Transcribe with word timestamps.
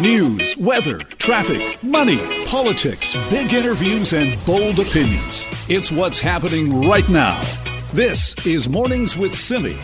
News, 0.00 0.56
weather, 0.56 1.00
traffic, 1.18 1.82
money, 1.82 2.46
politics, 2.46 3.14
big 3.28 3.52
interviews, 3.52 4.14
and 4.14 4.42
bold 4.46 4.78
opinions. 4.78 5.44
It's 5.68 5.92
what's 5.92 6.18
happening 6.18 6.88
right 6.88 7.06
now. 7.10 7.38
This 7.92 8.34
is 8.46 8.66
Mornings 8.66 9.18
with 9.18 9.34
Simi. 9.34 9.76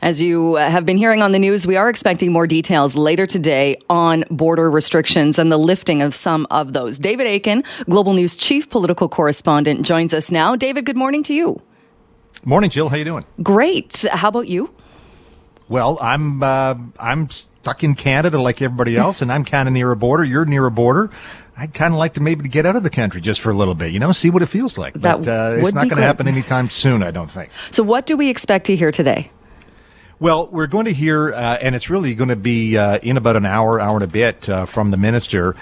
As 0.00 0.22
you 0.22 0.54
have 0.54 0.86
been 0.86 0.96
hearing 0.96 1.22
on 1.22 1.32
the 1.32 1.40
news, 1.40 1.66
we 1.66 1.74
are 1.74 1.88
expecting 1.88 2.30
more 2.30 2.46
details 2.46 2.94
later 2.94 3.26
today 3.26 3.76
on 3.90 4.26
border 4.30 4.70
restrictions 4.70 5.36
and 5.40 5.50
the 5.50 5.58
lifting 5.58 6.02
of 6.02 6.14
some 6.14 6.46
of 6.52 6.74
those. 6.74 7.00
David 7.00 7.26
Akin, 7.26 7.64
Global 7.86 8.12
News 8.12 8.36
Chief 8.36 8.70
Political 8.70 9.08
Correspondent, 9.08 9.84
joins 9.84 10.14
us 10.14 10.30
now. 10.30 10.54
David, 10.54 10.86
good 10.86 10.96
morning 10.96 11.24
to 11.24 11.34
you. 11.34 11.60
Morning, 12.44 12.70
Jill. 12.70 12.90
How 12.90 12.96
you 12.96 13.04
doing? 13.04 13.24
Great. 13.42 14.06
How 14.12 14.28
about 14.28 14.46
you? 14.46 14.72
Well, 15.68 15.98
I'm 16.00 16.42
uh, 16.42 16.74
I'm 17.00 17.28
stuck 17.62 17.84
in 17.84 17.94
Canada 17.94 18.40
like 18.40 18.60
everybody 18.60 18.96
else, 18.96 19.22
and 19.22 19.30
I'm 19.30 19.44
kind 19.44 19.68
of 19.68 19.72
near 19.72 19.92
a 19.92 19.96
border. 19.96 20.24
You're 20.24 20.44
near 20.44 20.66
a 20.66 20.70
border. 20.70 21.10
I'd 21.56 21.72
kind 21.72 21.94
of 21.94 21.98
like 21.98 22.14
to 22.14 22.20
maybe 22.20 22.48
get 22.48 22.66
out 22.66 22.74
of 22.74 22.82
the 22.82 22.90
country 22.90 23.20
just 23.20 23.40
for 23.40 23.50
a 23.50 23.54
little 23.54 23.76
bit, 23.76 23.92
you 23.92 24.00
know, 24.00 24.10
see 24.10 24.30
what 24.30 24.42
it 24.42 24.46
feels 24.46 24.78
like. 24.78 24.94
That 24.94 25.18
but 25.18 25.28
uh, 25.28 25.56
it's 25.58 25.72
not 25.72 25.84
going 25.84 25.98
to 25.98 26.02
happen 26.02 26.26
anytime 26.26 26.68
soon, 26.68 27.04
I 27.04 27.12
don't 27.12 27.30
think. 27.30 27.50
So, 27.70 27.84
what 27.84 28.06
do 28.06 28.16
we 28.16 28.30
expect 28.30 28.66
to 28.66 28.74
hear 28.74 28.90
today? 28.90 29.30
Well, 30.18 30.48
we're 30.48 30.66
going 30.66 30.86
to 30.86 30.92
hear, 30.92 31.32
uh, 31.32 31.58
and 31.60 31.76
it's 31.76 31.88
really 31.88 32.16
going 32.16 32.30
to 32.30 32.36
be 32.36 32.76
uh, 32.76 32.98
in 32.98 33.16
about 33.16 33.36
an 33.36 33.46
hour, 33.46 33.78
hour 33.78 33.94
and 33.94 34.04
a 34.04 34.08
bit 34.08 34.48
uh, 34.48 34.66
from 34.66 34.90
the 34.90 34.96
minister. 34.96 35.54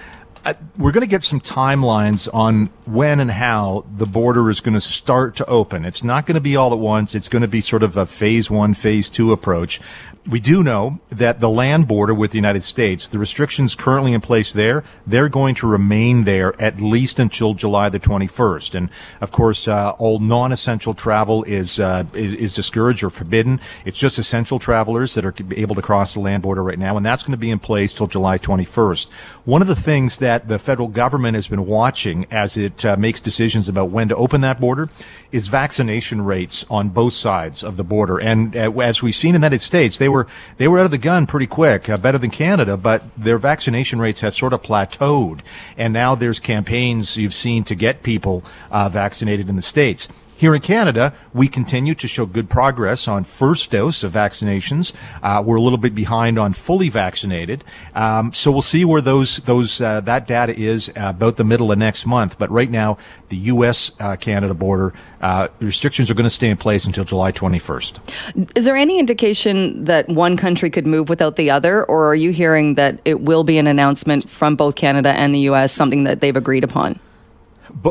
Uh, 0.43 0.55
we're 0.79 0.93
going 0.93 1.03
to 1.03 1.07
get 1.07 1.23
some 1.23 1.41
timelines 1.41 2.33
on 2.33 2.71
when 2.87 3.21
and 3.21 3.31
how 3.31 3.85
the 3.95 4.07
border 4.07 4.49
is 4.49 4.61
going 4.61 4.73
to 4.73 4.81
start 4.81 5.37
to 5.37 5.47
open. 5.47 5.85
It's 5.85 6.03
not 6.03 6.25
going 6.25 6.37
to 6.37 6.41
be 6.41 6.57
all 6.57 6.73
at 6.73 6.79
once. 6.79 7.15
It's 7.15 7.29
going 7.29 7.43
to 7.43 7.49
be 7.49 7.61
sort 7.61 7.83
of 7.83 7.99
a 7.99 8.07
phase 8.07 8.51
one, 8.51 8.73
phase 8.73 9.11
two 9.11 9.33
approach. 9.33 9.81
We 10.29 10.39
do 10.39 10.63
know 10.63 11.01
that 11.09 11.41
the 11.41 11.49
land 11.49 11.89
border 11.89 12.13
with 12.13 12.33
the 12.33 12.37
United 12.37 12.63
States, 12.63 13.09
the 13.09 13.19
restrictions 13.19 13.75
currently 13.75 14.13
in 14.13 14.21
place 14.21 14.53
there, 14.53 14.85
they're 15.07 15.31
going 15.31 15.55
to 15.57 15.67
remain 15.67 16.25
there 16.25 16.61
at 16.61 16.79
least 16.79 17.19
until 17.19 17.55
July 17.55 17.89
the 17.89 17.99
21st. 17.99 18.75
And 18.75 18.91
of 19.23 19.33
course, 19.33 19.67
uh, 19.67 19.93
all 19.99 20.19
non-essential 20.19 20.93
travel 20.93 21.43
is, 21.45 21.81
uh, 21.81 22.05
is 22.13 22.35
is 22.35 22.55
discouraged 22.55 23.03
or 23.03 23.09
forbidden. 23.09 23.63
It's 23.87 23.99
just 23.99 24.19
essential 24.19 24.59
travelers 24.59 25.15
that 25.15 25.25
are 25.25 25.35
able 25.53 25.75
to 25.75 25.83
cross 25.83 26.13
the 26.13 26.21
land 26.21 26.43
border 26.43 26.63
right 26.63 26.79
now, 26.79 26.99
and 26.99 27.07
that's 27.07 27.23
going 27.23 27.33
to 27.33 27.39
be 27.39 27.51
in 27.51 27.59
place 27.59 27.95
till 27.95 28.07
July 28.07 28.37
21st. 28.37 29.09
One 29.47 29.63
of 29.63 29.69
the 29.69 29.75
things 29.75 30.19
that 30.19 30.49
the 30.49 30.59
federal 30.59 30.89
government 30.89 31.35
has 31.35 31.49
been 31.49 31.65
watching 31.65 32.27
as 32.31 32.59
it 32.59 32.85
uh, 32.85 32.97
makes 32.97 33.23
decisions 33.23 33.71
about 33.71 33.89
when 33.89 34.09
to 34.09 34.17
open 34.17 34.43
that 34.43 34.61
border 34.61 34.91
is 35.33 35.47
vaccination 35.47 36.23
rates 36.23 36.67
on 36.69 36.91
both 36.91 37.15
sides 37.15 37.63
of 37.63 37.79
the 37.79 37.85
border. 37.85 38.19
And 38.19 38.55
uh, 38.55 38.71
as 38.81 39.03
we've 39.03 39.15
seen 39.15 39.35
in 39.35 39.41
the 39.41 39.47
United 39.47 39.61
States, 39.61 39.97
they 39.97 40.10
were 40.11 40.27
they 40.57 40.69
were 40.69 40.79
out 40.79 40.85
of 40.85 40.91
the 40.91 40.99
gun 40.99 41.27
pretty 41.27 41.47
quick, 41.47 41.89
uh, 41.89 41.97
better 41.97 42.19
than 42.19 42.31
Canada, 42.31 42.77
but 42.77 43.03
their 43.17 43.39
vaccination 43.39 44.01
rates 44.01 44.21
have 44.21 44.35
sort 44.35 44.53
of 44.53 44.63
plateaued. 44.63 45.41
And 45.77 45.93
now 45.93 46.15
there's 46.15 46.41
campaigns 46.41 47.17
you've 47.17 47.35
seen 47.35 47.65
to 47.65 47.75
get 47.75 48.03
people 48.03 48.45
uh, 48.71 48.89
vaccinated 48.89 49.49
in 49.49 49.57
the 49.57 49.63
states. 49.63 50.09
Here 50.41 50.55
in 50.55 50.63
Canada, 50.63 51.13
we 51.35 51.49
continue 51.49 51.95
to 51.97 52.09
show 52.09 52.25
good 52.25 52.49
progress 52.49 53.07
on 53.07 53.25
first 53.25 53.73
dose 53.73 54.03
of 54.03 54.13
vaccinations. 54.15 54.95
Uh, 55.23 55.45
we're 55.47 55.57
a 55.57 55.61
little 55.61 55.77
bit 55.77 55.95
behind 55.95 56.39
on 56.39 56.55
fully 56.55 56.89
vaccinated, 56.89 57.63
um, 57.95 58.33
so 58.33 58.51
we'll 58.51 58.63
see 58.63 58.87
where 58.87 59.03
those 59.03 59.37
those 59.41 59.83
uh, 59.83 60.01
that 60.01 60.27
data 60.27 60.59
is 60.59 60.89
uh, 60.89 61.13
about 61.15 61.37
the 61.37 61.45
middle 61.45 61.71
of 61.71 61.77
next 61.77 62.07
month. 62.07 62.39
But 62.39 62.51
right 62.51 62.71
now, 62.71 62.97
the 63.29 63.37
U.S. 63.37 63.93
Uh, 64.01 64.17
Canada 64.17 64.55
border 64.55 64.95
uh, 65.21 65.49
restrictions 65.59 66.11
are 66.11 66.15
going 66.15 66.25
to 66.25 66.31
stay 66.31 66.49
in 66.49 66.57
place 66.57 66.87
until 66.87 67.05
July 67.05 67.33
21st. 67.33 68.57
Is 68.57 68.65
there 68.65 68.77
any 68.77 68.99
indication 68.99 69.85
that 69.85 70.09
one 70.09 70.39
country 70.39 70.71
could 70.71 70.87
move 70.87 71.11
without 71.11 71.37
the 71.37 71.51
other, 71.51 71.85
or 71.85 72.09
are 72.09 72.15
you 72.15 72.31
hearing 72.31 72.77
that 72.77 72.99
it 73.05 73.21
will 73.21 73.45
be 73.45 73.59
an 73.59 73.67
announcement 73.67 74.27
from 74.27 74.57
both 74.57 74.75
Canada 74.75 75.11
and 75.11 75.35
the 75.35 75.41
U.S., 75.41 75.71
something 75.71 76.05
that 76.05 76.23
they've 76.23 76.35
agreed 76.35 76.65
upon? 76.65 76.99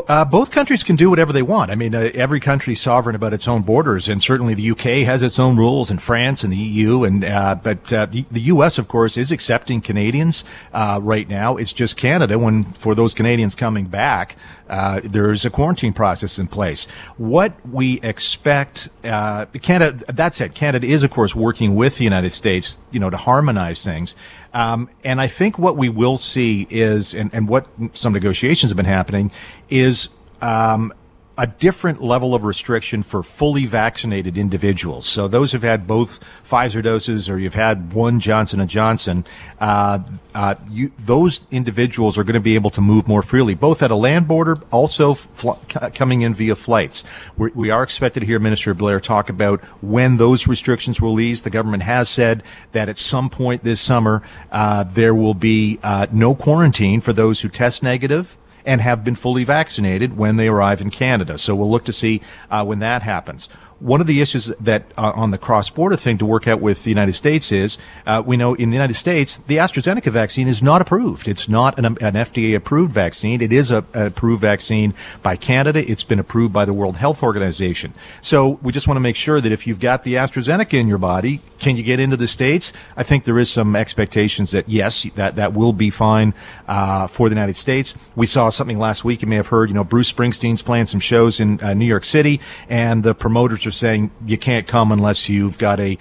Uh, 0.08 0.26
both 0.26 0.52
countries 0.52 0.84
can 0.84 0.96
do 0.96 1.10
whatever 1.10 1.34
they 1.34 1.42
want. 1.42 1.72
I 1.72 1.76
mean, 1.76 1.96
uh, 1.96 2.12
every 2.14 2.40
is 2.40 2.82
sovereign 2.82 3.16
about 3.16 3.34
its 3.34 3.48
own 3.48 3.62
borders, 3.62 4.10
and 4.10 4.22
certainly 4.22 4.54
the 4.54 4.72
UK 4.72 5.06
has 5.06 5.24
its 5.24 5.40
own 5.40 5.56
rules, 5.58 5.90
and 5.90 6.02
France 6.02 6.44
and 6.44 6.52
the 6.52 6.58
EU. 6.58 7.04
And 7.04 7.24
uh, 7.24 7.56
but 7.62 7.92
uh, 7.92 8.06
the, 8.06 8.24
the 8.32 8.42
US, 8.42 8.78
of 8.78 8.88
course, 8.88 9.18
is 9.18 9.32
accepting 9.32 9.82
Canadians 9.82 10.44
uh, 10.74 11.00
right 11.02 11.28
now. 11.28 11.58
It's 11.58 11.74
just 11.74 11.98
Canada. 11.98 12.38
When 12.38 12.66
for 12.66 12.96
those 12.96 13.14
Canadians 13.14 13.56
coming 13.56 13.86
back, 13.86 14.36
uh, 14.70 15.02
there's 15.04 15.46
a 15.46 15.50
quarantine 15.50 15.94
process 15.94 16.38
in 16.38 16.48
place. 16.48 16.86
What 17.18 17.54
we 17.68 18.00
expect, 18.02 18.90
uh, 19.04 19.46
Canada. 19.62 20.04
That 20.12 20.36
said, 20.36 20.54
Canada 20.54 20.88
is, 20.88 21.04
of 21.04 21.12
course, 21.12 21.36
working 21.36 21.76
with 21.76 21.98
the 21.98 22.04
United 22.04 22.32
States, 22.32 22.78
you 22.92 23.00
know, 23.00 23.10
to 23.10 23.18
harmonize 23.18 23.84
things. 23.84 24.16
Um, 24.54 24.90
and 25.04 25.22
I 25.22 25.28
think 25.28 25.60
what 25.60 25.78
we 25.78 25.90
will 25.90 26.18
see 26.18 26.68
is, 26.70 27.14
and, 27.14 27.30
and 27.34 27.48
what 27.48 27.68
some 27.94 28.14
negotiations 28.14 28.72
have 28.72 28.78
been 28.78 28.86
happening, 28.86 29.32
is 29.70 30.10
um, 30.42 30.94
a 31.40 31.48
different 31.48 32.02
level 32.02 32.36
of 32.36 32.44
restriction 32.44 33.02
for 33.02 33.24
fully 33.24 33.66
vaccinated 33.66 34.38
individuals. 34.38 35.08
So 35.08 35.30
those 35.30 35.54
who've 35.54 35.64
had 35.64 35.88
both 35.88 36.20
Pfizer 36.44 36.84
doses 36.84 37.30
or 37.30 37.40
you've 37.40 37.54
had 37.54 37.94
one 37.94 38.20
Johnson 38.20 38.60
and 38.60 38.70
Johnson, 38.70 39.26
uh, 39.62 40.00
uh, 40.36 40.56
you, 40.70 40.92
those 41.00 41.40
individuals 41.50 42.18
are 42.18 42.26
going 42.26 42.34
to 42.34 42.42
be 42.42 42.56
able 42.56 42.72
to 42.72 42.82
move 42.82 43.08
more 43.08 43.22
freely, 43.22 43.56
both 43.56 43.82
at 43.82 43.90
a 43.90 43.96
land 43.96 44.28
border, 44.28 44.58
also 44.70 45.14
fl- 45.14 45.52
coming 45.94 46.24
in 46.24 46.34
via 46.34 46.58
flights. 46.58 47.06
We're, 47.38 47.52
we 47.56 47.70
are 47.72 47.84
expected 47.84 48.20
to 48.20 48.26
hear 48.26 48.40
Minister 48.40 48.74
Blair 48.74 49.00
talk 49.00 49.30
about 49.30 49.64
when 49.82 50.18
those 50.18 50.46
restrictions 50.46 51.00
will 51.00 51.22
ease. 51.22 51.44
The 51.44 51.50
government 51.50 51.84
has 51.84 52.10
said 52.10 52.44
that 52.74 52.90
at 52.90 52.98
some 52.98 53.30
point 53.30 53.64
this 53.64 53.80
summer 53.80 54.24
uh, 54.52 54.84
there 54.84 55.16
will 55.16 55.36
be 55.36 55.80
uh, 55.84 56.08
no 56.12 56.36
quarantine 56.36 57.00
for 57.00 57.14
those 57.14 57.40
who 57.40 57.48
test 57.48 57.82
negative 57.82 58.36
and 58.66 58.82
have 58.82 59.04
been 59.04 59.16
fully 59.16 59.44
vaccinated 59.44 60.18
when 60.18 60.36
they 60.36 60.48
arrive 60.48 60.82
in 60.82 60.90
Canada. 60.90 61.38
So 61.38 61.56
we'll 61.56 61.70
look 61.70 61.86
to 61.86 61.94
see 61.94 62.22
uh, 62.50 62.66
when 62.66 62.80
that 62.80 63.04
happens. 63.04 63.50
One 63.80 64.02
of 64.02 64.08
the 64.08 64.20
issues 64.22 64.48
that 64.60 64.84
uh, 64.98 65.14
on 65.16 65.32
the 65.32 65.38
cross-border 65.38 65.96
thing 65.96 66.18
to 66.18 66.26
work 66.26 66.48
out 66.48 66.60
with 66.60 66.84
the 66.84 66.90
United 66.90 67.14
States 67.14 67.52
is 67.52 67.78
uh, 68.06 68.22
we 68.26 68.36
know 68.36 68.54
in 68.54 68.72
the 68.72 68.76
United 68.76 68.96
States 68.96 69.38
the 69.48 69.56
AstraZeneca 69.58 70.12
vaccine 70.12 70.48
is 70.50 70.62
not 70.62 70.82
approved. 70.82 71.28
It's 71.28 71.48
not 71.48 71.80
an, 71.80 71.86
an 71.86 71.96
FDA-approved 71.96 72.92
vaccine. 72.92 73.42
It 73.42 73.54
is 73.54 73.72
a, 73.72 73.86
an 73.94 74.08
approved 74.08 74.42
vaccine 74.42 74.94
by 75.22 75.38
Canada. 75.38 75.90
It's 75.90 76.04
been 76.04 76.20
approved 76.20 76.52
by 76.52 76.66
the 76.66 76.74
World 76.74 76.98
Health 76.98 77.24
Organization. 77.24 77.94
So 78.22 78.60
we 78.62 78.74
just 78.74 78.88
want 78.88 78.98
to 78.98 79.02
make 79.02 79.16
sure 79.16 79.40
that 79.40 79.52
if 79.52 79.66
you've 79.66 79.80
got 79.80 80.04
the 80.04 80.16
AstraZeneca 80.16 80.74
in 80.74 80.90
your 80.90 80.98
body, 80.98 81.42
can 81.60 81.76
you 81.76 81.84
get 81.84 82.00
into 82.00 82.18
the 82.18 82.28
states? 82.28 82.74
I 82.98 83.04
think 83.04 83.24
there 83.24 83.40
is 83.40 83.50
some 83.50 83.76
expectations 83.76 84.52
that 84.52 84.68
yes, 84.68 85.04
that 85.16 85.36
that 85.36 85.54
will 85.54 85.74
be 85.74 85.90
fine 85.90 86.34
uh, 86.68 87.08
for 87.08 87.30
the 87.30 87.36
United 87.36 87.56
States. 87.56 87.96
We 88.16 88.26
saw 88.26 88.50
something 88.50 88.78
last 88.78 89.04
week. 89.04 89.22
You 89.22 89.28
may 89.28 89.36
have 89.36 89.48
heard. 89.48 89.70
You 89.70 89.76
know, 89.76 89.84
Bruce 89.84 90.12
Springsteen's 90.12 90.62
playing 90.62 90.88
some 90.88 91.00
shows 91.00 91.40
in 91.40 91.62
uh, 91.62 91.74
New 91.74 91.86
York 91.86 92.06
City, 92.06 92.40
and 92.70 93.04
the 93.04 93.14
promoters 93.14 93.69
are 93.70 93.72
saying 93.72 94.12
you 94.26 94.38
can't 94.38 94.68
come 94.68 94.92
unless 94.92 95.30
you've 95.30 95.58
got 95.58 95.80
a 95.80 95.98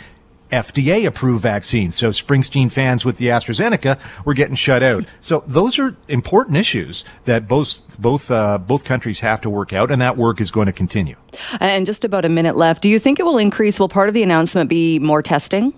FDA 0.51 1.07
approved 1.07 1.43
vaccine. 1.43 1.93
So 1.93 2.11
Springsteen 2.11 2.71
fans 2.71 3.05
with 3.05 3.19
the 3.19 3.27
AstraZeneca 3.27 3.99
were 4.25 4.35
getting 4.35 4.55
shut 4.55 4.83
out. 4.83 5.05
So 5.21 5.45
those 5.47 5.79
are 5.79 5.95
important 6.09 6.57
issues 6.57 7.05
that 7.25 7.47
both 7.47 8.01
both 8.01 8.31
uh, 8.31 8.59
both 8.59 8.85
countries 8.85 9.21
have 9.21 9.41
to 9.43 9.51
work 9.51 9.73
out, 9.73 9.91
and 9.91 10.01
that 10.01 10.17
work 10.17 10.41
is 10.41 10.51
going 10.51 10.67
to 10.67 10.73
continue. 10.73 11.17
And 11.61 11.85
just 11.85 12.05
about 12.05 12.25
a 12.25 12.29
minute 12.29 12.57
left. 12.57 12.83
Do 12.83 12.89
you 12.89 12.99
think 12.99 13.21
it 13.21 13.25
will 13.25 13.39
increase? 13.39 13.79
Will 13.79 13.89
part 13.89 14.09
of 14.09 14.15
the 14.15 14.23
announcement 14.23 14.71
be 14.71 14.99
more 14.99 15.23
testing? 15.23 15.75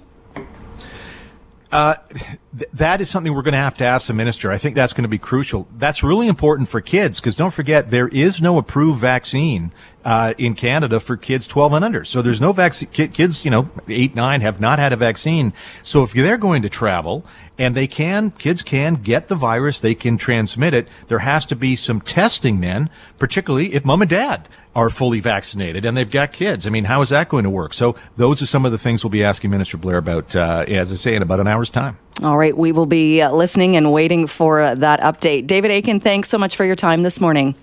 Th- 2.56 2.70
that 2.72 3.00
is 3.00 3.08
something 3.08 3.32
we're 3.32 3.42
going 3.42 3.52
to 3.52 3.58
have 3.58 3.76
to 3.76 3.84
ask 3.84 4.08
the 4.08 4.14
minister. 4.14 4.50
I 4.50 4.58
think 4.58 4.74
that's 4.74 4.92
going 4.92 5.04
to 5.04 5.08
be 5.08 5.18
crucial. 5.18 5.68
That's 5.76 6.02
really 6.02 6.26
important 6.26 6.68
for 6.68 6.80
kids 6.80 7.20
because 7.20 7.36
don't 7.36 7.52
forget 7.52 7.88
there 7.88 8.08
is 8.08 8.42
no 8.42 8.58
approved 8.58 9.00
vaccine 9.00 9.70
uh, 10.04 10.34
in 10.38 10.54
Canada 10.54 11.00
for 11.00 11.16
kids 11.16 11.46
12 11.46 11.74
and 11.74 11.84
under. 11.84 12.04
So 12.04 12.22
there's 12.22 12.40
no 12.40 12.52
vaccine. 12.52 12.88
Kids, 12.90 13.44
you 13.44 13.50
know, 13.50 13.70
eight, 13.88 14.14
nine 14.14 14.40
have 14.40 14.60
not 14.60 14.78
had 14.78 14.92
a 14.92 14.96
vaccine. 14.96 15.52
So 15.82 16.02
if 16.02 16.12
they're 16.12 16.38
going 16.38 16.62
to 16.62 16.68
travel 16.68 17.24
and 17.58 17.74
they 17.74 17.86
can, 17.86 18.30
kids 18.32 18.62
can 18.62 18.94
get 18.94 19.28
the 19.28 19.34
virus, 19.34 19.80
they 19.80 19.94
can 19.94 20.16
transmit 20.16 20.72
it. 20.74 20.88
There 21.08 21.18
has 21.20 21.44
to 21.46 21.56
be 21.56 21.76
some 21.76 22.00
testing 22.00 22.60
then, 22.60 22.88
particularly 23.18 23.74
if 23.74 23.84
mom 23.84 24.02
and 24.02 24.10
dad 24.10 24.48
are 24.74 24.88
fully 24.88 25.20
vaccinated 25.20 25.84
and 25.84 25.96
they've 25.96 26.10
got 26.10 26.32
kids. 26.32 26.66
I 26.66 26.70
mean, 26.70 26.84
how 26.84 27.02
is 27.02 27.08
that 27.10 27.28
going 27.28 27.44
to 27.44 27.50
work? 27.50 27.74
So 27.74 27.96
those 28.16 28.40
are 28.40 28.46
some 28.46 28.64
of 28.64 28.72
the 28.72 28.78
things 28.78 29.04
we'll 29.04 29.10
be 29.10 29.24
asking 29.24 29.50
Minister 29.50 29.76
Blair 29.76 29.98
about, 29.98 30.34
uh, 30.34 30.64
as 30.68 30.92
I 30.92 30.96
say, 30.96 31.14
in 31.14 31.22
about 31.22 31.40
an 31.40 31.48
hour's 31.48 31.70
time. 31.70 31.98
All 32.22 32.38
right, 32.38 32.56
we 32.56 32.70
will 32.70 32.86
be 32.86 33.20
uh, 33.20 33.32
listening 33.32 33.76
and 33.76 33.92
waiting 33.92 34.26
for 34.26 34.60
uh, 34.60 34.74
that 34.76 35.00
update. 35.00 35.46
David 35.46 35.70
Akin, 35.70 36.00
thanks 36.00 36.28
so 36.28 36.38
much 36.38 36.54
for 36.54 36.64
your 36.64 36.76
time 36.76 37.02
this 37.02 37.20
morning. 37.20 37.54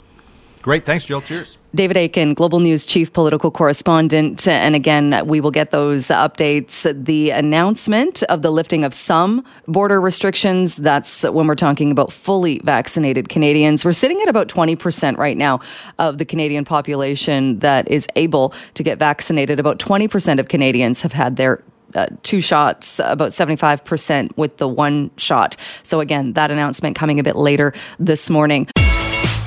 Great. 0.68 0.84
Thanks, 0.84 1.06
Jill. 1.06 1.22
Cheers. 1.22 1.58
David 1.76 1.96
Akin, 1.96 2.34
Global 2.34 2.60
News 2.60 2.86
Chief 2.86 3.14
Political 3.14 3.52
Correspondent. 3.52 4.50
And 4.50 4.76
again, 4.76 5.26
we 5.26 5.40
will 5.40 5.50
get 5.50 5.72
those 5.72 6.08
updates. 6.08 6.84
The 7.06 7.30
announcement 7.30 8.22
of 8.24 8.42
the 8.42 8.52
lifting 8.52 8.84
of 8.84 8.94
some 8.94 9.46
border 9.70 10.02
restrictions, 10.02 10.76
that's 10.76 11.24
when 11.24 11.48
we're 11.48 11.56
talking 11.56 11.90
about 11.90 12.12
fully 12.12 12.60
vaccinated 12.66 13.30
Canadians. 13.30 13.86
We're 13.86 13.94
sitting 13.94 14.22
at 14.22 14.28
about 14.28 14.50
20% 14.50 15.16
right 15.16 15.38
now 15.38 15.62
of 16.00 16.18
the 16.18 16.26
Canadian 16.26 16.66
population 16.66 17.60
that 17.60 17.90
is 17.90 18.06
able 18.18 18.54
to 18.74 18.84
get 18.84 19.00
vaccinated. 19.00 19.62
About 19.62 19.80
20% 19.80 20.38
of 20.38 20.50
Canadians 20.50 21.00
have 21.00 21.14
had 21.14 21.38
their 21.38 21.64
uh, 21.96 22.08
two 22.24 22.42
shots, 22.42 23.00
about 23.00 23.30
75% 23.30 24.36
with 24.36 24.58
the 24.58 24.68
one 24.68 25.12
shot. 25.16 25.56
So, 25.84 26.02
again, 26.02 26.34
that 26.34 26.52
announcement 26.52 26.98
coming 26.98 27.22
a 27.22 27.24
bit 27.24 27.38
later 27.38 27.72
this 28.00 28.30
morning. 28.30 28.68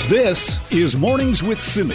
This 0.08 0.69
is 0.73 0.97
Mornings 0.97 1.41
with 1.41 1.61
Simi. 1.61 1.94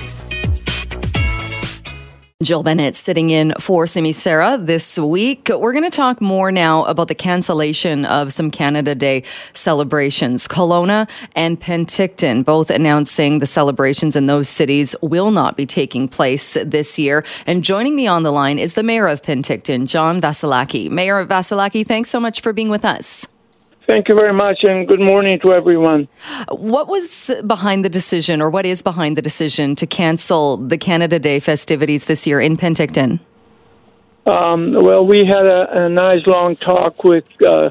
Jill 2.41 2.63
Bennett 2.63 2.95
sitting 2.95 3.29
in 3.29 3.53
for 3.59 3.85
Simi 3.87 4.13
Sara 4.13 4.57
this 4.57 4.97
week. 4.97 5.49
We're 5.49 5.73
going 5.73 5.83
to 5.83 5.89
talk 5.89 6.21
more 6.21 6.49
now 6.49 6.85
about 6.85 7.09
the 7.09 7.15
cancellation 7.15 8.05
of 8.05 8.31
some 8.31 8.51
Canada 8.51 8.95
Day 8.95 9.23
celebrations. 9.51 10.47
Kelowna 10.47 11.09
and 11.35 11.59
Penticton 11.59 12.45
both 12.45 12.69
announcing 12.69 13.39
the 13.39 13.47
celebrations 13.47 14.15
in 14.15 14.27
those 14.27 14.47
cities 14.47 14.95
will 15.01 15.31
not 15.31 15.57
be 15.57 15.65
taking 15.65 16.07
place 16.07 16.55
this 16.63 16.97
year. 16.97 17.25
And 17.45 17.65
joining 17.65 17.97
me 17.97 18.07
on 18.07 18.23
the 18.23 18.31
line 18.31 18.59
is 18.59 18.75
the 18.75 18.83
mayor 18.83 19.07
of 19.07 19.23
Penticton, 19.23 19.87
John 19.87 20.21
Vassilaki. 20.21 20.89
Mayor 20.89 21.25
Vassilaki, 21.25 21.85
thanks 21.85 22.11
so 22.11 22.21
much 22.21 22.39
for 22.39 22.53
being 22.53 22.69
with 22.69 22.85
us. 22.85 23.27
Thank 23.87 24.09
you 24.09 24.15
very 24.15 24.33
much, 24.33 24.63
and 24.63 24.87
good 24.87 24.99
morning 24.99 25.39
to 25.41 25.53
everyone. 25.53 26.07
What 26.49 26.87
was 26.87 27.29
behind 27.45 27.85
the 27.85 27.89
decision, 27.89 28.41
or 28.41 28.49
what 28.49 28.65
is 28.65 28.81
behind 28.81 29.15
the 29.15 29.21
decision 29.21 29.75
to 29.75 29.85
cancel 29.85 30.57
the 30.57 30.77
Canada 30.77 31.19
Day 31.19 31.39
festivities 31.39 32.05
this 32.05 32.25
year 32.25 32.41
in 32.41 32.57
Penticton? 32.57 33.19
Um, 34.25 34.73
well, 34.73 35.05
we 35.05 35.19
had 35.19 35.45
a, 35.45 35.85
a, 35.85 35.89
nice 35.89 36.25
long 36.25 36.55
talk 36.55 37.03
with 37.03 37.25
uh, 37.45 37.69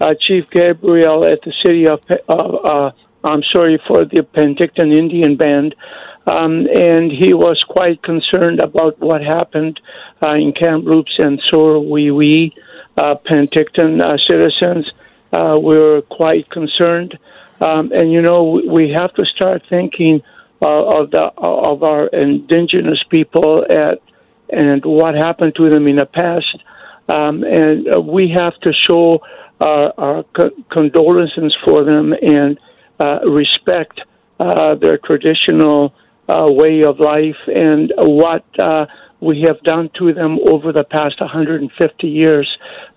uh, 0.00 0.14
Chief 0.18 0.48
Gabriel 0.48 1.26
at 1.26 1.42
the 1.42 1.52
city 1.62 1.86
of, 1.86 2.00
uh, 2.10 2.32
uh 2.32 2.92
I'm 3.22 3.42
sorry, 3.52 3.78
for 3.86 4.06
the 4.06 4.22
Penticton 4.22 4.96
Indian 4.96 5.36
Band. 5.36 5.74
Um, 6.26 6.66
and 6.68 7.12
he 7.12 7.34
was 7.34 7.62
quite 7.68 8.02
concerned 8.02 8.60
about 8.60 8.98
what 8.98 9.20
happened 9.20 9.78
uh, 10.22 10.36
in 10.36 10.54
Kamloops 10.54 11.18
and 11.18 11.38
Sour 11.50 11.80
Wee 11.80 12.10
we, 12.10 12.54
uh, 12.96 13.16
Penticton 13.26 14.00
citizens 14.26 14.90
uh, 15.32 15.58
we're 15.60 16.02
quite 16.02 16.50
concerned. 16.50 17.18
Um, 17.60 17.92
and 17.92 18.12
you 18.12 18.22
know, 18.22 18.60
we 18.66 18.90
have 18.90 19.12
to 19.14 19.24
start 19.24 19.62
thinking 19.68 20.22
uh, 20.62 21.00
of 21.00 21.10
the 21.10 21.30
of 21.38 21.82
our 21.82 22.06
indigenous 22.08 23.02
people 23.08 23.64
at 23.68 24.00
and 24.50 24.84
what 24.84 25.14
happened 25.14 25.54
to 25.56 25.70
them 25.70 25.86
in 25.86 25.96
the 25.96 26.06
past. 26.06 26.56
Um, 27.08 27.42
and 27.44 27.86
uh, 27.88 28.00
we 28.00 28.28
have 28.30 28.58
to 28.60 28.72
show 28.72 29.20
our, 29.60 29.92
our 29.98 30.22
co- 30.34 30.50
condolences 30.70 31.56
for 31.64 31.84
them 31.84 32.12
and 32.12 32.58
uh, 32.98 33.20
respect 33.28 34.00
uh, 34.38 34.74
their 34.76 34.98
traditional 34.98 35.94
uh, 36.28 36.46
way 36.48 36.82
of 36.82 37.00
life 37.00 37.36
and 37.46 37.92
what 37.96 38.44
uh, 38.58 38.86
we 39.20 39.42
have 39.42 39.60
done 39.62 39.90
to 39.98 40.12
them 40.12 40.38
over 40.48 40.72
the 40.72 40.84
past 40.84 41.20
150 41.20 42.06
years. 42.06 42.48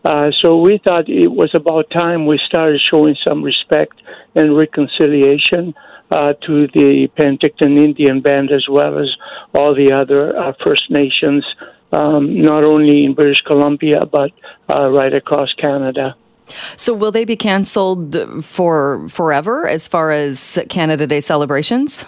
Uh, 0.05 0.31
so 0.41 0.59
we 0.59 0.79
thought 0.83 1.09
it 1.09 1.27
was 1.27 1.51
about 1.53 1.89
time 1.91 2.25
we 2.25 2.39
started 2.45 2.81
showing 2.89 3.15
some 3.23 3.43
respect 3.43 4.01
and 4.35 4.57
reconciliation 4.57 5.73
uh, 6.11 6.33
to 6.45 6.67
the 6.67 7.07
Penticton 7.17 7.83
Indian 7.83 8.21
Band 8.21 8.51
as 8.51 8.67
well 8.69 8.99
as 8.99 9.09
all 9.53 9.75
the 9.75 9.91
other 9.91 10.37
uh, 10.37 10.53
First 10.63 10.89
Nations, 10.89 11.45
um, 11.91 12.41
not 12.41 12.63
only 12.63 13.03
in 13.05 13.13
British 13.13 13.41
Columbia 13.45 14.05
but 14.05 14.31
uh, 14.69 14.89
right 14.89 15.13
across 15.13 15.51
Canada. 15.53 16.15
So, 16.75 16.93
will 16.93 17.11
they 17.11 17.23
be 17.23 17.37
cancelled 17.37 18.17
for 18.43 19.07
forever 19.07 19.65
as 19.65 19.87
far 19.87 20.11
as 20.11 20.59
Canada 20.69 21.07
Day 21.07 21.21
celebrations? 21.21 22.05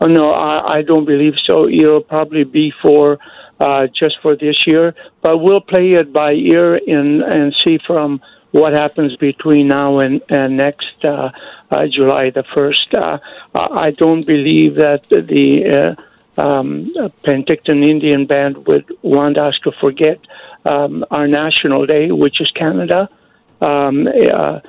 Oh, 0.00 0.06
no, 0.06 0.32
I, 0.32 0.78
I 0.78 0.82
don't 0.82 1.04
believe 1.04 1.34
so. 1.46 1.68
It'll 1.68 2.00
probably 2.00 2.44
be 2.44 2.72
for 2.82 3.18
uh, 3.60 3.86
just 3.86 4.16
for 4.20 4.36
this 4.36 4.66
year, 4.66 4.94
but 5.22 5.38
we'll 5.38 5.60
play 5.60 5.92
it 5.92 6.12
by 6.12 6.32
ear 6.32 6.74
and 6.74 7.22
and 7.22 7.54
see 7.64 7.78
from 7.86 8.20
what 8.50 8.72
happens 8.72 9.16
between 9.16 9.66
now 9.68 9.98
and, 9.98 10.22
and 10.28 10.56
next 10.56 11.04
uh, 11.04 11.30
uh, 11.70 11.86
July 11.88 12.30
the 12.30 12.44
first. 12.54 12.94
Uh, 12.94 13.18
I 13.54 13.90
don't 13.90 14.24
believe 14.24 14.76
that 14.76 15.08
the 15.08 15.96
uh, 16.38 16.40
um, 16.40 16.92
Penticton 17.24 17.88
Indian 17.88 18.26
Band 18.26 18.66
would 18.66 18.86
want 19.02 19.38
us 19.38 19.58
to 19.64 19.72
forget 19.72 20.20
um, 20.64 21.04
our 21.10 21.26
national 21.26 21.86
day, 21.86 22.12
which 22.12 22.40
is 22.40 22.50
Canada. 22.52 23.08
Um, 23.60 24.06
uh, 24.06 24.60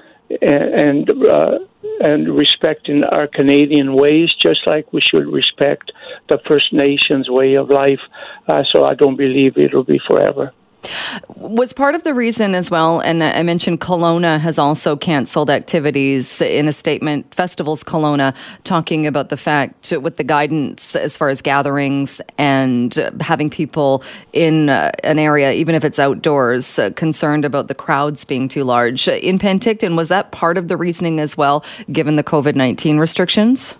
and 0.42 1.10
uh, 1.10 1.60
and 2.00 2.36
respecting 2.36 3.04
our 3.04 3.27
Canadian 3.27 3.95
ways, 3.95 4.30
just 4.42 4.62
like 4.66 4.92
we 4.92 5.01
should 5.01 5.27
respect 5.27 5.92
the 6.30 6.39
First 6.48 6.74
Nations 6.74 7.30
way 7.30 7.54
of 7.54 7.69
life. 7.69 8.00
Uh, 8.48 8.63
so 8.72 8.83
I 8.83 8.95
don't 8.95 9.16
believe 9.16 9.57
it'll 9.57 9.83
be 9.83 10.00
forever. 10.06 10.51
Was 11.36 11.74
part 11.74 11.96
of 11.96 12.04
the 12.04 12.14
reason 12.14 12.56
as 12.56 12.72
well, 12.72 13.00
and 13.00 13.24
I 13.24 13.44
mentioned 13.44 13.82
Kelowna 13.82 14.40
has 14.40 14.58
also 14.58 14.96
canceled 14.96 15.50
activities 15.50 16.42
in 16.42 16.68
a 16.68 16.74
statement, 16.74 17.34
Festivals 17.34 17.84
Kelowna, 17.84 18.36
talking 18.64 19.06
about 19.06 19.30
the 19.30 19.38
fact 19.38 19.92
with 20.02 20.18
the 20.18 20.24
guidance 20.24 20.96
as 20.96 21.16
far 21.18 21.30
as 21.30 21.42
gatherings 21.42 22.22
and 22.38 22.94
having 23.22 23.50
people 23.50 24.04
in 24.34 24.70
uh, 24.70 24.92
an 25.04 25.20
area, 25.20 25.52
even 25.52 25.76
if 25.76 25.84
it's 25.84 26.00
outdoors, 26.00 26.80
uh, 26.80 26.90
concerned 26.92 27.46
about 27.46 27.68
the 27.68 27.76
crowds 27.76 28.26
being 28.26 28.48
too 28.48 28.64
large. 28.64 29.08
In 29.08 29.40
Penticton, 29.40 29.96
was 29.96 30.10
that 30.10 30.31
part 30.31 30.58
of 30.58 30.68
the 30.68 30.78
reasoning 30.78 31.20
as 31.20 31.38
well, 31.38 31.64
given 31.92 32.16
the 32.16 32.24
COVID 32.24 32.56
19 32.56 32.98
restrictions? 32.98 33.76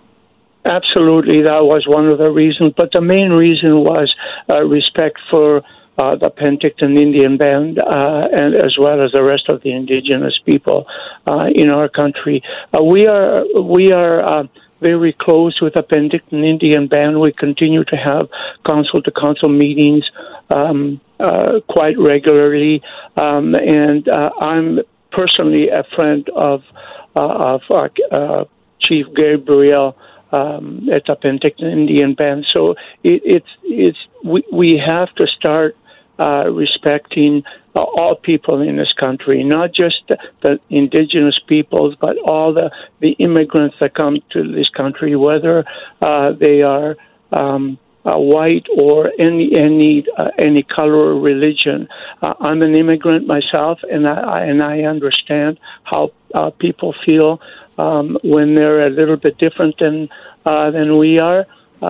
Absolutely, 0.66 1.42
that 1.42 1.64
was 1.64 1.86
one 1.86 2.08
of 2.08 2.18
the 2.18 2.30
reasons. 2.30 2.72
But 2.76 2.90
the 2.92 3.00
main 3.00 3.30
reason 3.30 3.84
was 3.84 4.12
uh, 4.48 4.62
respect 4.64 5.18
for 5.30 5.62
uh, 5.98 6.14
the 6.16 6.30
Penticton 6.30 7.00
Indian 7.00 7.36
Band, 7.36 7.78
uh, 7.78 8.28
and 8.32 8.54
as 8.54 8.76
well 8.78 9.02
as 9.02 9.12
the 9.12 9.22
rest 9.22 9.48
of 9.48 9.62
the 9.62 9.72
indigenous 9.72 10.38
people 10.44 10.86
uh, 11.26 11.48
in 11.54 11.70
our 11.70 11.88
country. 11.88 12.42
Uh, 12.74 12.82
we 12.82 13.06
are 13.06 13.44
we 13.60 13.92
are 13.92 14.20
uh, 14.22 14.46
very 14.80 15.14
close 15.14 15.60
with 15.60 15.74
the 15.74 15.82
Penticton 15.82 16.44
Indian 16.44 16.86
Band. 16.86 17.20
We 17.20 17.32
continue 17.32 17.84
to 17.84 17.96
have 17.96 18.28
council 18.66 19.02
to 19.02 19.10
council 19.10 19.48
meetings 19.48 20.04
um, 20.50 21.00
uh, 21.18 21.60
quite 21.68 21.98
regularly, 21.98 22.82
um, 23.16 23.54
and 23.54 24.06
I'm 24.08 24.80
personally 25.12 25.68
a 25.70 25.84
friend 25.94 26.28
of 26.34 26.62
of 27.14 27.62
Chief 28.80 29.06
Gabriel. 29.14 29.96
Um, 30.32 30.88
at 30.92 31.04
the 31.06 31.14
Penticton 31.14 31.72
Indian 31.72 32.14
Band, 32.14 32.46
so 32.52 32.72
it, 33.04 33.22
it's 33.24 33.46
it's 33.62 33.98
we 34.24 34.42
we 34.52 34.76
have 34.76 35.14
to 35.14 35.26
start 35.28 35.76
uh, 36.18 36.50
respecting 36.50 37.42
uh, 37.74 37.80
all 37.80 38.16
people 38.16 38.62
in 38.62 38.76
this 38.76 38.92
country, 38.98 39.44
not 39.44 39.70
just 39.74 40.10
the, 40.42 40.58
indigenous 40.70 41.38
peoples, 41.46 41.94
but 42.00 42.16
all 42.24 42.54
the, 42.54 42.70
the 43.00 43.10
immigrants 43.18 43.76
that 43.80 43.94
come 43.94 44.18
to 44.30 44.50
this 44.52 44.68
country, 44.70 45.14
whether 45.14 45.64
uh, 46.00 46.32
they 46.32 46.62
are 46.62 46.96
um, 47.32 47.78
uh, 48.06 48.16
white 48.16 48.64
or 48.74 49.10
any 49.18 49.50
any 49.54 50.06
uh, 50.16 50.28
any 50.38 50.62
color 50.62 50.94
or 50.94 51.20
religion. 51.20 51.88
Uh, 52.22 52.34
I'm 52.40 52.62
an 52.62 52.74
immigrant 52.74 53.26
myself, 53.26 53.80
and 53.90 54.06
I 54.06 54.44
and 54.44 54.62
I 54.62 54.82
understand 54.82 55.58
how 55.82 56.12
people 56.58 56.94
feel 57.04 57.40
um, 57.78 58.16
when 58.22 58.54
they're 58.54 58.86
a 58.86 58.90
little 58.90 59.16
bit 59.16 59.38
different 59.38 59.78
than 59.80 60.08
than 60.44 60.98
we 60.98 61.18
are. 61.18 61.46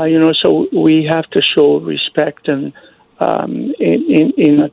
you 0.06 0.18
know, 0.18 0.33
so 0.33 0.66
we 0.73 1.04
have 1.04 1.28
to 1.30 1.40
show 1.54 1.80
respect 1.80 2.49
and 2.49 2.73
um, 3.20 3.73
in, 3.78 4.32
in, 4.37 4.70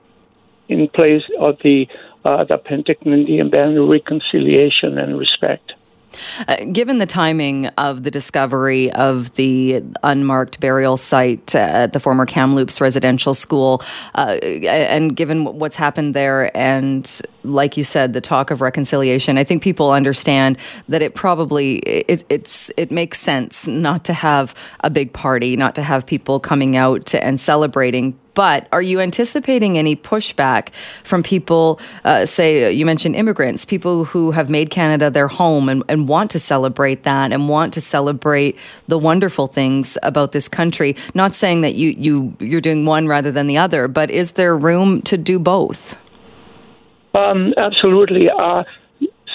in 0.70 0.88
place 0.90 1.24
of 1.40 1.58
the, 1.64 1.88
uh, 2.26 2.44
the 2.46 2.60
Indian 3.06 3.50
Band 3.50 3.90
reconciliation 3.90 4.98
and 4.98 5.18
respect. 5.18 5.74
Uh, 6.48 6.58
given 6.72 6.98
the 6.98 7.06
timing 7.06 7.68
of 7.68 8.04
the 8.04 8.12
discovery 8.12 8.92
of 8.94 9.34
the 9.36 9.84
unmarked 10.04 10.60
burial 10.60 10.98
site 10.98 11.56
at 11.56 11.94
the 11.94 12.00
former 12.00 12.26
Kamloops 12.26 12.82
residential 12.82 13.34
school, 13.34 13.82
uh, 14.16 14.38
and 14.44 15.16
given 15.16 15.46
what's 15.46 15.76
happened 15.76 16.14
there, 16.14 16.56
and 16.56 17.22
like 17.44 17.78
you 17.78 17.84
said, 17.84 18.14
the 18.14 18.22
talk 18.22 18.52
of 18.52 18.62
reconciliation, 18.62 19.38
I 19.38 19.44
think 19.44 19.64
people 19.64 19.92
understand 19.92 20.58
that 20.88 21.02
it 21.02 21.14
probably 21.16 21.78
it, 21.80 22.24
it's 22.30 22.72
it 22.78 22.92
makes 22.92 23.20
sense 23.20 23.68
not 23.68 24.06
to 24.06 24.14
have 24.14 24.56
a 24.82 24.90
big 24.90 25.14
party, 25.14 25.58
not 25.58 25.76
to 25.76 25.84
have 25.84 26.06
people 26.06 26.40
coming 26.40 26.76
out 26.76 27.14
and 27.16 27.40
celebrating, 27.40 28.18
but 28.34 28.68
are 28.72 28.82
you 28.82 29.00
anticipating 29.00 29.78
any 29.78 29.96
pushback 29.96 30.70
from 31.04 31.24
people, 31.24 31.80
uh, 32.04 32.26
say, 32.26 32.66
uh, 32.66 32.70
you 32.70 32.86
mentioned 32.86 33.16
immigrants, 33.16 33.66
people 33.66 34.06
who 34.06 34.32
have 34.32 34.50
made 34.50 34.70
Canada 34.70 35.10
their 35.10 35.28
home 35.28 35.70
and, 35.70 35.84
and 35.88 36.08
want 36.08 36.32
to 36.32 36.40
celebrate 36.40 37.04
that 37.04 37.32
and 37.32 37.50
want 37.50 37.74
to 37.74 37.82
celebrate 37.82 38.58
the 38.88 38.98
wonderful 38.98 39.48
things 39.48 39.98
about 40.04 40.32
this 40.32 40.48
country? 40.48 40.96
Not 41.14 41.36
saying 41.36 41.62
that 41.62 41.76
you, 41.76 41.90
you, 41.90 42.36
you're 42.40 42.62
doing 42.62 42.86
one 42.86 43.08
rather 43.08 43.32
than 43.32 43.48
the 43.48 43.58
other, 43.58 43.88
but 43.88 44.10
is 44.10 44.34
there 44.34 44.58
room 44.58 45.02
to 45.04 45.18
do 45.18 45.40
both? 45.40 45.98
Um, 47.14 47.54
absolutely. 47.58 48.30
Uh, 48.30 48.64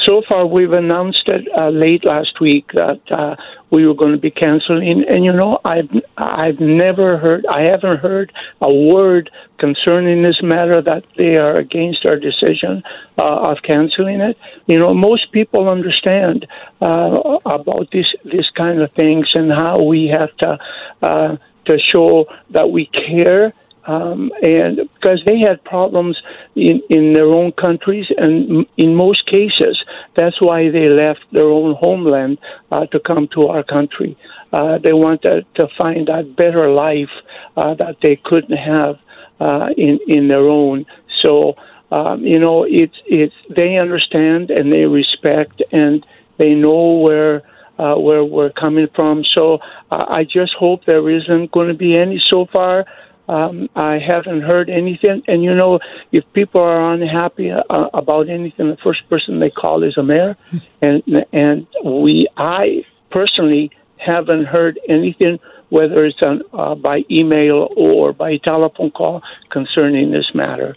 so 0.05 0.23
far, 0.28 0.47
we've 0.47 0.73
announced 0.73 1.25
it 1.26 1.49
uh, 1.57 1.71
late 1.71 2.05
last 2.05 2.40
week 2.40 2.71
that 2.73 3.00
uh, 3.11 3.37
we 3.71 3.87
were 3.87 3.95
going 3.95 4.12
to 4.12 4.19
be 4.19 4.31
canceling. 4.31 5.05
And 5.09 5.25
you 5.25 5.33
know, 5.33 5.61
I've 5.64 5.90
I've 6.17 6.61
never 6.61 7.19
heard, 7.19 7.47
I 7.47 7.62
haven't 7.62 7.99
heard 7.99 8.33
a 8.61 8.73
word 8.73 9.31
concerning 9.59 10.23
this 10.23 10.43
matter 10.43 10.81
that 10.83 11.05
they 11.17 11.37
are 11.37 11.57
against 11.57 12.05
our 12.07 12.17
decision 12.17 12.83
uh, 13.19 13.50
of 13.50 13.59
canceling 13.62 14.21
it. 14.21 14.37
You 14.67 14.78
know, 14.78 14.95
most 14.95 15.33
people 15.33 15.69
understand 15.69 16.47
uh, 16.81 17.38
about 17.45 17.88
this 17.93 18.07
this 18.25 18.50
kind 18.57 18.81
of 18.81 18.93
things 18.93 19.28
and 19.35 19.50
how 19.50 19.83
we 19.83 20.07
have 20.09 20.37
to 20.38 20.59
uh, 21.02 21.37
to 21.67 21.78
show 21.78 22.26
that 22.50 22.71
we 22.71 22.87
care 22.87 23.52
um, 23.88 24.30
and 24.42 24.76
because 24.95 25.23
they 25.25 25.38
had 25.38 25.64
problems 25.64 26.18
in, 26.54 26.83
in 26.90 27.14
their 27.14 27.26
own 27.26 27.52
countries, 27.52 28.07
and 28.18 28.66
in 28.76 28.95
most 28.95 29.25
cases, 29.26 29.83
that's 30.14 30.42
why 30.42 30.71
they 30.71 30.90
left 30.90 31.21
their 31.33 31.49
own 31.49 31.75
homeland 31.75 32.37
uh, 32.71 32.85
to 32.87 33.00
come 33.00 33.28
to 33.28 33.47
our 33.47 33.62
country. 33.62 34.16
Uh, 34.52 34.76
they 34.76 34.92
wanted 34.92 35.47
to 35.54 35.66
find 35.78 36.11
a 36.11 36.23
better 36.23 36.71
life 36.71 37.11
uh, 37.57 37.75
that 37.75 37.97
they 38.02 38.16
couldn't 38.25 38.59
have 38.59 38.99
uh, 39.40 39.71
in 39.78 39.99
in 40.07 40.28
their 40.28 40.47
own. 40.47 40.85
So 41.23 41.57
um, 41.90 42.23
you 42.25 42.38
know, 42.38 42.64
it's 42.64 42.97
it's 43.07 43.35
they 43.49 43.78
understand 43.78 44.50
and 44.50 44.71
they 44.71 44.85
respect 44.85 45.62
and 45.73 46.07
they 46.37 46.54
know 46.54 46.99
where. 46.99 47.42
Uh, 47.80 47.95
where 47.95 48.25
we're 48.25 48.50
coming 48.50 48.88
from. 48.92 49.23
So 49.37 49.61
uh, 49.92 50.04
I 50.09 50.25
just 50.25 50.52
hope 50.54 50.85
there 50.85 51.09
isn't 51.09 51.52
going 51.52 51.68
to 51.68 51.75
be 51.75 51.97
any 51.97 52.21
so 52.28 52.45
far 52.47 52.85
um, 53.28 53.68
I 53.76 53.99
haven't 53.99 54.42
heard 54.42 54.70
anything. 54.70 55.23
And 55.28 55.42
you 55.42 55.54
know, 55.54 55.80
if 56.12 56.25
people 56.32 56.62
are 56.62 56.92
unhappy 56.94 57.50
uh, 57.50 57.62
about 57.94 58.28
anything, 58.28 58.68
the 58.68 58.78
first 58.82 59.08
person 59.08 59.40
they 59.40 59.50
call 59.50 59.82
is 59.82 59.97
a 59.97 60.02
mayor. 60.02 60.37
and 60.82 61.02
and 61.32 61.66
we, 61.85 62.28
I 62.37 62.85
personally 63.11 63.70
haven't 63.99 64.47
heard 64.47 64.78
anything, 64.88 65.38
whether 65.70 66.04
it's 66.04 66.23
on, 66.23 66.42
uh, 66.52 66.75
by 66.75 67.04
email 67.11 67.68
or 67.76 68.12
by 68.12 68.37
telephone 68.38 68.90
call, 68.90 69.23
concerning 69.50 70.11
this 70.11 70.30
matter. 70.35 70.76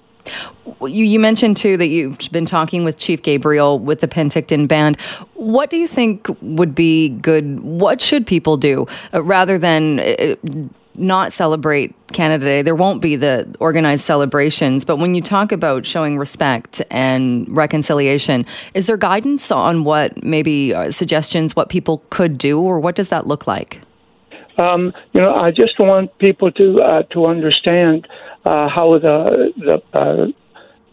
You, 0.82 1.04
you, 1.06 1.20
mentioned 1.20 1.58
too 1.58 1.78
that 1.78 1.88
you've 1.88 2.18
been 2.32 2.46
talking 2.46 2.84
with 2.84 2.98
Chief 2.98 3.24
Gabriel 3.24 3.80
with 3.80 4.02
the 4.02 4.08
Penticton 4.08 4.68
Band. 4.68 5.00
What 5.34 5.72
do 5.72 5.78
you 5.78 5.88
think 5.88 6.28
would 6.42 6.76
be 6.76 7.10
good? 7.10 7.62
What 7.62 8.02
should 8.02 8.28
people 8.28 8.56
do 8.58 8.86
uh, 9.14 9.24
rather 9.24 9.58
than 9.58 10.00
uh, 10.00 10.36
not 10.96 11.34
celebrate 11.34 11.96
Canada 12.12 12.46
Day. 12.46 12.62
There 12.62 12.76
won't 12.76 13.02
be 13.02 13.16
the 13.16 13.54
organized 13.60 14.04
celebrations. 14.04 14.86
But 14.86 14.98
when 14.98 15.16
you 15.16 15.22
talk 15.22 15.52
about 15.52 15.86
showing 15.86 16.18
respect 16.18 16.82
and 16.90 17.48
reconciliation, 17.50 18.46
is 18.74 18.88
there 18.88 18.98
guidance 18.98 19.52
on 19.52 19.84
what 19.84 20.24
maybe 20.24 20.74
uh, 20.74 20.92
suggestions, 20.92 21.56
what 21.56 21.70
people 21.70 22.04
could 22.10 22.38
do, 22.38 22.60
or 22.60 22.80
what 22.80 22.96
does 22.96 23.10
that 23.10 23.28
look 23.28 23.48
like? 23.48 23.82
Um, 24.58 24.94
you 25.14 25.22
know, 25.22 25.34
I 25.34 25.52
just 25.52 25.80
want 25.80 26.18
people 26.18 26.52
to 26.52 26.82
uh, 26.82 27.04
to 27.14 27.26
understand 27.26 28.08
uh, 28.46 28.68
how 28.70 29.00
the 29.00 29.54
the 29.58 29.98
uh, 29.98 30.28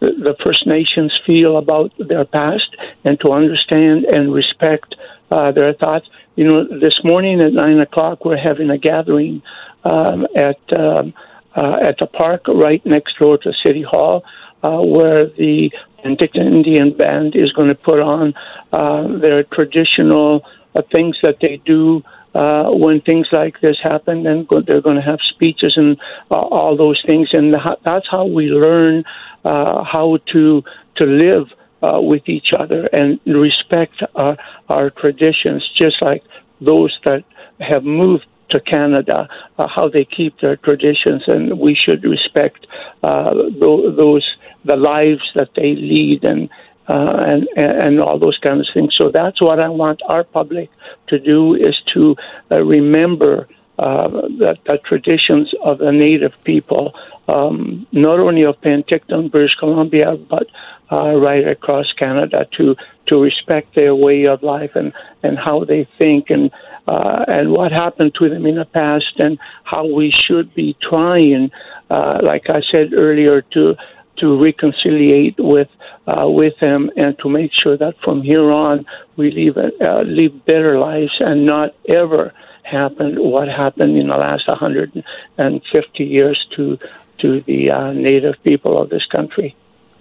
the 0.01 0.37
First 0.43 0.67
Nations 0.67 1.13
feel 1.27 1.57
about 1.57 1.93
their 1.99 2.25
past 2.25 2.77
and 3.05 3.19
to 3.21 3.33
understand 3.33 4.05
and 4.05 4.33
respect 4.33 4.95
uh, 5.31 5.53
their 5.53 5.73
thoughts. 5.75 6.09
You 6.37 6.45
know, 6.45 6.79
this 6.81 7.01
morning 7.03 7.41
at 7.41 7.53
nine 7.53 7.81
o'clock, 7.81 8.25
we're 8.25 8.37
having 8.37 8.71
a 8.71 8.79
gathering 8.79 9.43
um, 9.85 10.27
at 10.37 10.61
um, 10.73 11.15
uh, 11.57 11.79
at 11.83 11.99
the 11.99 12.07
park 12.07 12.47
right 12.49 12.85
next 12.87 13.19
door 13.19 13.39
to 13.39 13.53
City 13.63 13.83
Hall, 13.83 14.25
uh, 14.63 14.81
where 14.81 15.27
the 15.27 15.73
Penticton 16.05 16.47
Indian 16.47 16.97
Band 16.97 17.35
is 17.35 17.53
going 17.53 17.69
to 17.69 17.75
put 17.75 18.01
on 18.01 18.35
uh, 18.73 19.09
their 19.19 19.43
traditional 19.43 20.45
uh, 20.75 20.83
things 20.93 21.17
that 21.23 21.39
they 21.41 21.61
do 21.65 22.03
uh, 22.35 22.71
when 22.71 23.01
things 23.01 23.27
like 23.33 23.61
this 23.61 23.77
happen. 23.83 24.27
And 24.27 24.47
they're 24.67 24.81
going 24.81 24.97
to 24.97 25.03
have 25.03 25.21
speeches 25.29 25.75
and 25.77 25.99
uh, 26.31 26.37
all 26.37 26.77
those 26.77 27.03
things, 27.05 27.31
and 27.33 27.55
that's 27.85 28.07
how 28.09 28.27
we 28.27 28.47
learn 28.47 29.05
uh, 29.45 29.83
how 29.85 30.19
to 30.33 30.63
to 30.97 31.05
live 31.05 31.49
uh, 31.83 32.01
with 32.01 32.29
each 32.29 32.53
other 32.57 32.87
and 32.87 33.21
respect 33.25 34.03
our, 34.15 34.37
our 34.69 34.91
traditions, 34.91 35.69
just 35.77 36.03
like 36.03 36.25
those 36.61 36.97
that 37.05 37.25
have 37.61 37.85
moved 37.85 38.27
to 38.51 38.61
Canada, 38.61 39.29
uh, 39.59 39.67
how 39.69 39.89
they 39.89 40.05
keep 40.05 40.41
their 40.41 40.57
traditions, 40.57 41.23
and 41.27 41.59
we 41.59 41.75
should 41.75 42.05
respect 42.05 42.67
uh, 43.03 43.33
those 43.61 44.27
the 44.65 44.77
lives 44.77 45.23
that 45.35 45.51
they 45.57 45.75
lead 45.75 46.25
and. 46.25 46.49
Uh, 46.91 47.17
and 47.19 47.47
and 47.55 48.01
all 48.01 48.19
those 48.19 48.39
kinds 48.39 48.67
of 48.67 48.73
things. 48.73 48.95
So 48.97 49.11
that's 49.11 49.43
what 49.43 49.61
I 49.61 49.69
want 49.69 50.01
our 50.09 50.25
public 50.25 50.71
to 51.09 51.19
do 51.19 51.55
is 51.55 51.77
to 51.93 52.17
uh, 52.51 52.63
remember 52.63 53.47
uh, 53.79 54.09
that 54.41 54.59
the 54.67 54.79
traditions 54.89 55.53
of 55.63 55.79
the 55.79 55.93
native 55.93 56.33
people, 56.45 56.93
um, 57.29 57.87
not 57.93 58.19
only 58.19 58.43
of 58.43 58.61
Penticton, 58.61 59.31
British 59.31 59.55
Columbia, 59.57 60.17
but 60.17 60.47
uh, 60.91 61.15
right 61.15 61.47
across 61.47 61.93
Canada, 61.93 62.47
to 62.57 62.75
to 63.07 63.21
respect 63.21 63.75
their 63.75 63.95
way 63.95 64.25
of 64.25 64.43
life 64.43 64.73
and 64.75 64.93
and 65.23 65.39
how 65.39 65.65
they 65.65 65.87
think 65.97 66.29
and 66.29 66.51
uh, 66.89 67.25
and 67.29 67.53
what 67.53 67.71
happened 67.71 68.15
to 68.19 68.29
them 68.31 68.47
in 68.47 68.57
the 68.57 68.65
past 68.65 69.13
and 69.19 69.39
how 69.65 69.85
we 69.87 70.11
should 70.27 70.55
be 70.55 70.75
trying, 70.81 71.51
uh, 71.91 72.19
like 72.23 72.49
I 72.49 72.63
said 72.73 72.95
earlier, 72.95 73.43
to 73.55 73.77
to 74.21 74.43
reconciliate 74.43 75.37
with 75.39 75.69
uh, 76.07 76.27
with 76.29 76.59
them 76.59 76.91
and 76.97 77.17
to 77.19 77.29
make 77.29 77.53
sure 77.53 77.77
that 77.77 77.95
from 78.03 78.23
here 78.23 78.51
on 78.51 78.87
we 79.17 79.31
live 79.31 79.59
uh, 79.59 80.01
live 80.01 80.45
better 80.47 80.79
lives 80.79 81.13
and 81.21 81.45
not 81.45 81.75
ever 81.89 82.33
happen 82.63 83.17
what 83.23 83.49
happened 83.49 83.97
in 83.97 84.09
the 84.09 84.17
last 84.17 84.49
150 84.49 86.05
years 86.05 86.47
to 86.57 86.79
to 87.19 87.43
the 87.43 87.71
uh, 87.71 87.93
native 87.93 88.37
people 88.45 88.81
of 88.81 88.89
this 88.89 89.05
country. 89.07 89.55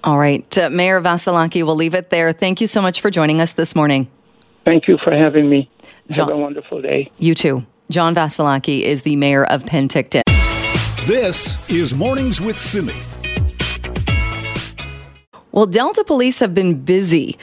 All 0.03 0.17
right, 0.17 0.57
uh, 0.57 0.69
Mayor 0.69 1.01
Vassilaki, 1.01 1.65
we'll 1.65 1.75
leave 1.75 1.95
it 1.95 2.11
there. 2.11 2.31
Thank 2.31 2.61
you 2.61 2.67
so 2.67 2.81
much 2.81 3.01
for 3.01 3.11
joining 3.11 3.41
us 3.41 3.53
this 3.53 3.75
morning. 3.75 4.09
Thank 4.67 4.89
you 4.89 4.97
for 5.01 5.15
having 5.15 5.49
me. 5.49 5.69
John, 6.11 6.27
Have 6.27 6.37
a 6.37 6.41
wonderful 6.41 6.81
day. 6.81 7.09
You 7.17 7.33
too. 7.35 7.65
John 7.89 8.13
Vassilaki 8.13 8.81
is 8.81 9.03
the 9.03 9.15
mayor 9.15 9.45
of 9.45 9.63
Penticton. 9.63 10.23
This 11.05 11.69
is 11.69 11.95
Mornings 11.95 12.41
with 12.41 12.59
Simi. 12.59 12.91
Well, 15.53 15.67
Delta 15.67 16.03
police 16.03 16.39
have 16.39 16.53
been 16.53 16.83
busy 16.83 17.37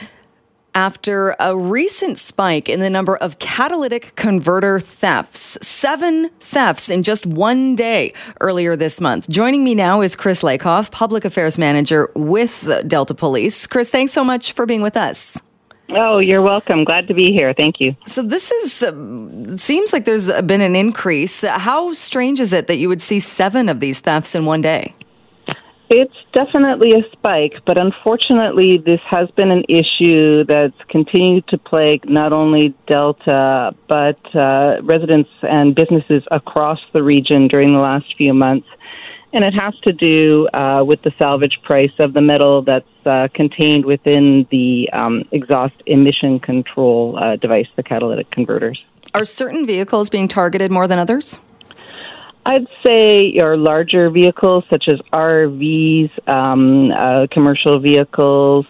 after 0.75 1.35
a 1.39 1.57
recent 1.57 2.19
spike 2.19 2.69
in 2.69 2.79
the 2.79 2.91
number 2.91 3.17
of 3.17 3.39
catalytic 3.39 4.15
converter 4.15 4.79
thefts. 4.79 5.57
Seven 5.67 6.29
thefts 6.41 6.91
in 6.91 7.01
just 7.01 7.25
one 7.25 7.75
day 7.75 8.13
earlier 8.39 8.75
this 8.75 9.01
month. 9.01 9.27
Joining 9.31 9.63
me 9.63 9.73
now 9.73 10.01
is 10.01 10.15
Cris 10.15 10.43
Leykauf, 10.43 10.91
Public 10.91 11.25
Affairs 11.25 11.57
Manager 11.57 12.11
with 12.13 12.69
Delta 12.87 13.15
Police. 13.15 13.65
Chris, 13.65 13.89
thanks 13.89 14.13
so 14.13 14.23
much 14.23 14.51
for 14.51 14.67
being 14.67 14.83
with 14.83 14.95
us. 14.95 15.41
Oh, 15.89 16.19
you're 16.19 16.41
welcome. 16.41 16.83
Glad 16.83 17.07
to 17.07 17.13
be 17.13 17.31
here. 17.31 17.53
Thank 17.53 17.79
you. 17.79 17.95
So 18.07 18.21
this 18.23 18.51
is 18.51 18.83
uh, 18.83 19.57
seems 19.57 19.93
like 19.93 20.05
there's 20.05 20.31
been 20.43 20.61
an 20.61 20.75
increase. 20.75 21.41
How 21.41 21.93
strange 21.93 22.39
is 22.39 22.53
it 22.53 22.67
that 22.67 22.77
you 22.77 22.89
would 22.89 23.01
see 23.01 23.19
7 23.19 23.69
of 23.69 23.79
these 23.79 23.99
thefts 23.99 24.35
in 24.35 24.45
one 24.45 24.61
day? 24.61 24.95
It's 25.87 26.15
definitely 26.33 26.93
a 26.93 27.03
spike, 27.11 27.53
but 27.67 27.77
unfortunately, 27.77 28.81
this 28.83 28.99
has 29.07 29.29
been 29.31 29.51
an 29.51 29.63
issue 29.69 30.43
that's 30.43 30.75
continued 30.89 31.47
to 31.49 31.59
plague 31.59 32.09
not 32.09 32.33
only 32.33 32.73
Delta, 32.87 33.75
but 33.87 34.17
uh, 34.35 34.81
residents 34.81 35.29
and 35.43 35.75
businesses 35.75 36.23
across 36.31 36.79
the 36.93 37.03
region 37.03 37.47
during 37.47 37.73
the 37.73 37.79
last 37.79 38.05
few 38.17 38.33
months 38.33 38.67
and 39.35 39.43
it 39.43 39.53
has 39.53 39.77
to 39.83 39.91
do 39.91 40.47
uh, 40.53 40.81
with 40.83 41.01
the 41.01 41.11
salvage 41.19 41.59
price 41.61 41.91
of 41.99 42.13
the 42.13 42.21
metal 42.21 42.61
that's 42.61 42.87
uh, 43.05 43.27
contained 43.35 43.85
within 43.85 44.47
the 44.49 44.89
um, 44.93 45.23
exhaust 45.33 45.75
emission 45.85 46.39
control 46.39 47.19
uh, 47.21 47.35
device, 47.35 47.67
the 47.75 47.83
catalytic 47.83 48.31
converters. 48.31 48.81
Are 49.13 49.25
certain 49.25 49.67
vehicles 49.67 50.09
being 50.09 50.29
targeted 50.29 50.71
more 50.71 50.87
than 50.87 50.99
others? 50.99 51.39
I'd 52.45 52.67
say 52.81 53.25
your 53.25 53.57
larger 53.57 54.09
vehicles, 54.09 54.63
such 54.69 54.87
as 54.87 54.99
RVs, 55.11 56.29
um, 56.29 56.91
uh, 56.91 57.27
commercial 57.29 57.79
vehicles, 57.79 58.65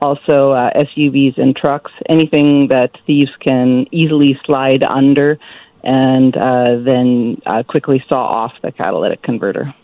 also 0.00 0.52
uh, 0.52 0.70
SUVs 0.74 1.38
and 1.40 1.56
trucks, 1.56 1.90
anything 2.08 2.68
that 2.68 2.90
thieves 3.06 3.30
can 3.40 3.86
easily 3.90 4.38
slide 4.44 4.84
under 4.84 5.38
and 5.84 6.36
uh, 6.36 6.76
then 6.82 7.40
uh, 7.46 7.62
quickly 7.62 8.02
saw 8.08 8.24
off 8.24 8.52
the 8.62 8.72
catalytic 8.72 9.22
converter. 9.22 9.74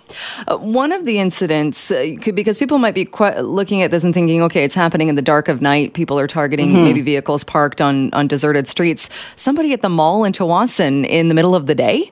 Uh, 0.48 0.56
one 0.56 0.92
of 0.92 1.04
the 1.04 1.18
incidents, 1.18 1.90
uh, 1.90 2.14
could, 2.20 2.34
because 2.34 2.58
people 2.58 2.78
might 2.78 2.94
be 2.94 3.04
quite 3.04 3.44
looking 3.44 3.82
at 3.82 3.90
this 3.90 4.02
and 4.02 4.12
thinking, 4.12 4.42
okay, 4.42 4.64
it's 4.64 4.74
happening 4.74 5.08
in 5.08 5.14
the 5.14 5.22
dark 5.22 5.48
of 5.48 5.62
night. 5.62 5.94
People 5.94 6.18
are 6.18 6.26
targeting 6.26 6.70
mm-hmm. 6.70 6.84
maybe 6.84 7.00
vehicles 7.00 7.44
parked 7.44 7.80
on, 7.80 8.12
on 8.12 8.26
deserted 8.26 8.66
streets. 8.66 9.08
Somebody 9.36 9.72
at 9.72 9.82
the 9.82 9.88
mall 9.88 10.24
in 10.24 10.32
Tsawwassen 10.32 11.06
in 11.06 11.28
the 11.28 11.34
middle 11.34 11.54
of 11.54 11.66
the 11.66 11.74
day? 11.74 12.10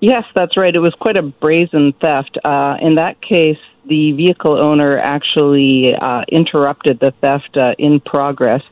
Yes, 0.00 0.24
that's 0.34 0.56
right. 0.56 0.74
It 0.74 0.78
was 0.78 0.94
quite 0.94 1.16
a 1.16 1.22
brazen 1.22 1.92
theft. 2.00 2.38
Uh, 2.42 2.76
in 2.80 2.94
that 2.94 3.20
case, 3.20 3.58
the 3.86 4.12
vehicle 4.12 4.56
owner 4.56 4.98
actually 4.98 5.94
uh, 5.94 6.22
interrupted 6.28 7.00
the 7.00 7.12
theft 7.20 7.56
uh, 7.56 7.74
in 7.78 8.00
progress. 8.00 8.62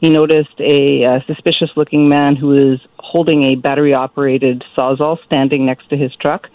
He 0.00 0.08
noticed 0.08 0.60
a 0.60 1.04
uh, 1.04 1.20
suspicious 1.26 1.70
looking 1.74 2.08
man 2.08 2.36
who 2.36 2.48
was 2.48 2.80
holding 3.10 3.42
a 3.42 3.54
battery 3.54 3.94
operated 3.94 4.62
Sawzall 4.76 5.18
standing 5.24 5.64
next 5.64 5.88
to 5.90 5.96
his 5.96 6.14
truck. 6.16 6.48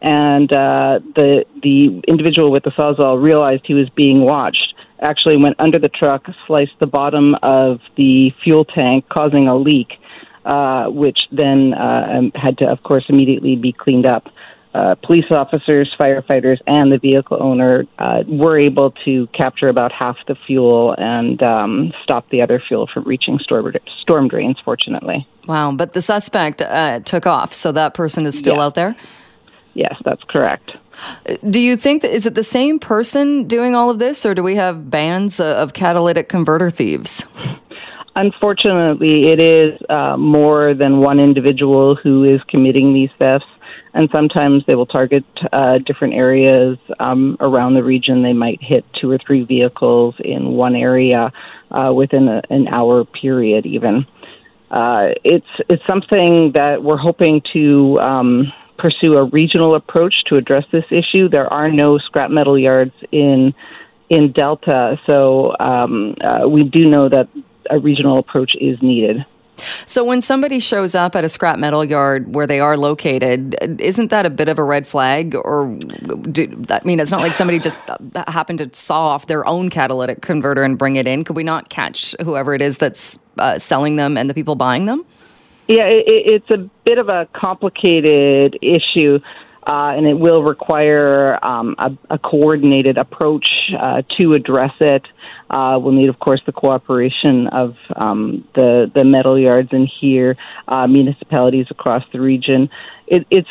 And 0.00 0.52
uh, 0.52 1.00
the, 1.14 1.44
the 1.62 2.02
individual 2.08 2.50
with 2.50 2.64
the 2.64 2.70
Sawzall 2.70 3.22
realized 3.22 3.62
he 3.66 3.74
was 3.74 3.88
being 3.90 4.22
watched, 4.22 4.74
actually 5.00 5.36
went 5.36 5.56
under 5.60 5.78
the 5.78 5.88
truck, 5.88 6.26
sliced 6.46 6.78
the 6.80 6.86
bottom 6.86 7.36
of 7.42 7.80
the 7.96 8.32
fuel 8.42 8.64
tank, 8.64 9.08
causing 9.10 9.46
a 9.46 9.56
leak, 9.56 9.92
uh, 10.44 10.86
which 10.86 11.18
then 11.30 11.74
uh, 11.74 12.06
um, 12.18 12.32
had 12.34 12.58
to, 12.58 12.66
of 12.66 12.82
course, 12.82 13.04
immediately 13.08 13.54
be 13.54 13.72
cleaned 13.72 14.06
up 14.06 14.24
uh, 14.74 14.94
police 15.02 15.26
officers, 15.30 15.94
firefighters, 15.98 16.58
and 16.66 16.90
the 16.90 16.98
vehicle 16.98 17.36
owner 17.40 17.84
uh, 17.98 18.22
were 18.26 18.58
able 18.58 18.92
to 19.04 19.26
capture 19.28 19.68
about 19.68 19.92
half 19.92 20.16
the 20.26 20.34
fuel 20.46 20.94
and 20.96 21.42
um, 21.42 21.92
stop 22.02 22.28
the 22.30 22.40
other 22.40 22.62
fuel 22.66 22.88
from 22.92 23.04
reaching 23.04 23.38
storm, 23.38 23.72
storm 24.00 24.28
drains, 24.28 24.56
fortunately. 24.64 25.26
Wow, 25.46 25.72
but 25.72 25.92
the 25.92 26.00
suspect 26.00 26.62
uh, 26.62 27.00
took 27.00 27.26
off, 27.26 27.52
so 27.52 27.72
that 27.72 27.94
person 27.94 28.24
is 28.24 28.38
still 28.38 28.56
yeah. 28.56 28.62
out 28.62 28.74
there? 28.74 28.96
Yes, 29.74 29.94
that's 30.04 30.22
correct. 30.28 30.70
Do 31.48 31.60
you 31.60 31.76
think 31.76 32.02
that 32.02 32.14
is 32.14 32.26
it 32.26 32.34
the 32.34 32.44
same 32.44 32.78
person 32.78 33.44
doing 33.48 33.74
all 33.74 33.90
of 33.90 33.98
this, 33.98 34.26
or 34.26 34.34
do 34.34 34.42
we 34.42 34.54
have 34.56 34.90
bands 34.90 35.40
of 35.40 35.72
catalytic 35.72 36.28
converter 36.28 36.70
thieves? 36.70 37.26
Unfortunately, 38.14 39.32
it 39.32 39.40
is 39.40 39.80
uh, 39.88 40.18
more 40.18 40.74
than 40.74 41.00
one 41.00 41.18
individual 41.18 41.94
who 41.94 42.24
is 42.24 42.40
committing 42.48 42.92
these 42.92 43.08
thefts 43.18 43.46
and 43.94 44.08
sometimes 44.10 44.62
they 44.66 44.74
will 44.74 44.86
target 44.86 45.24
uh, 45.52 45.78
different 45.78 46.14
areas 46.14 46.78
um, 46.98 47.36
around 47.40 47.74
the 47.74 47.82
region. 47.82 48.22
They 48.22 48.32
might 48.32 48.62
hit 48.62 48.84
two 49.00 49.10
or 49.10 49.18
three 49.18 49.44
vehicles 49.44 50.14
in 50.20 50.52
one 50.52 50.74
area 50.74 51.30
uh, 51.70 51.92
within 51.94 52.28
a, 52.28 52.42
an 52.50 52.68
hour 52.68 53.04
period, 53.04 53.66
even. 53.66 54.06
Uh, 54.70 55.12
it's 55.22 55.46
it's 55.68 55.82
something 55.86 56.52
that 56.54 56.82
we're 56.82 56.96
hoping 56.96 57.42
to 57.52 58.00
um, 58.00 58.50
pursue 58.78 59.14
a 59.14 59.24
regional 59.24 59.74
approach 59.74 60.14
to 60.26 60.36
address 60.36 60.64
this 60.72 60.84
issue. 60.90 61.28
There 61.28 61.52
are 61.52 61.70
no 61.70 61.98
scrap 61.98 62.30
metal 62.30 62.58
yards 62.58 62.94
in 63.12 63.52
in 64.08 64.32
Delta, 64.32 64.98
so 65.06 65.54
um, 65.60 66.14
uh, 66.22 66.48
we 66.48 66.64
do 66.64 66.88
know 66.88 67.08
that 67.10 67.28
a 67.70 67.78
regional 67.78 68.18
approach 68.18 68.52
is 68.60 68.78
needed. 68.82 69.24
So 69.86 70.04
when 70.04 70.22
somebody 70.22 70.58
shows 70.58 70.94
up 70.94 71.14
at 71.16 71.24
a 71.24 71.28
scrap 71.28 71.58
metal 71.58 71.84
yard 71.84 72.34
where 72.34 72.46
they 72.46 72.60
are 72.60 72.76
located, 72.76 73.56
isn't 73.80 74.08
that 74.08 74.26
a 74.26 74.30
bit 74.30 74.48
of 74.48 74.58
a 74.58 74.64
red 74.64 74.86
flag? 74.86 75.34
Or 75.34 75.76
do, 76.30 76.64
I 76.70 76.80
mean, 76.84 77.00
it's 77.00 77.10
not 77.10 77.20
like 77.20 77.34
somebody 77.34 77.58
just 77.58 77.78
happened 78.28 78.58
to 78.58 78.70
saw 78.72 79.08
off 79.08 79.26
their 79.26 79.46
own 79.46 79.70
catalytic 79.70 80.22
converter 80.22 80.62
and 80.62 80.78
bring 80.78 80.96
it 80.96 81.06
in. 81.06 81.24
Could 81.24 81.36
we 81.36 81.44
not 81.44 81.68
catch 81.68 82.14
whoever 82.20 82.54
it 82.54 82.62
is 82.62 82.78
that's 82.78 83.18
uh, 83.38 83.58
selling 83.58 83.96
them 83.96 84.16
and 84.16 84.28
the 84.28 84.34
people 84.34 84.54
buying 84.54 84.86
them? 84.86 85.04
Yeah, 85.68 85.86
it, 85.86 86.04
it's 86.06 86.50
a 86.50 86.58
bit 86.84 86.98
of 86.98 87.08
a 87.08 87.28
complicated 87.34 88.58
issue 88.62 89.20
uh, 89.66 89.94
and 89.96 90.06
it 90.06 90.18
will 90.18 90.42
require 90.42 91.42
um, 91.44 91.76
a, 91.78 91.90
a, 92.10 92.18
coordinated 92.18 92.98
approach 92.98 93.46
uh, 93.80 94.02
to 94.18 94.34
address 94.34 94.72
it. 94.80 95.06
Uh, 95.50 95.78
we'll 95.80 95.92
need, 95.92 96.08
of 96.08 96.18
course, 96.18 96.40
the 96.46 96.52
cooperation 96.52 97.46
of 97.48 97.76
um, 97.94 98.46
the 98.54 98.90
the 98.92 99.04
metal 99.04 99.38
yards 99.38 99.68
in 99.72 99.86
here, 99.86 100.36
uh, 100.66 100.86
municipalities 100.88 101.66
across 101.70 102.02
the 102.12 102.20
region. 102.20 102.68
It, 103.06 103.24
it's 103.30 103.48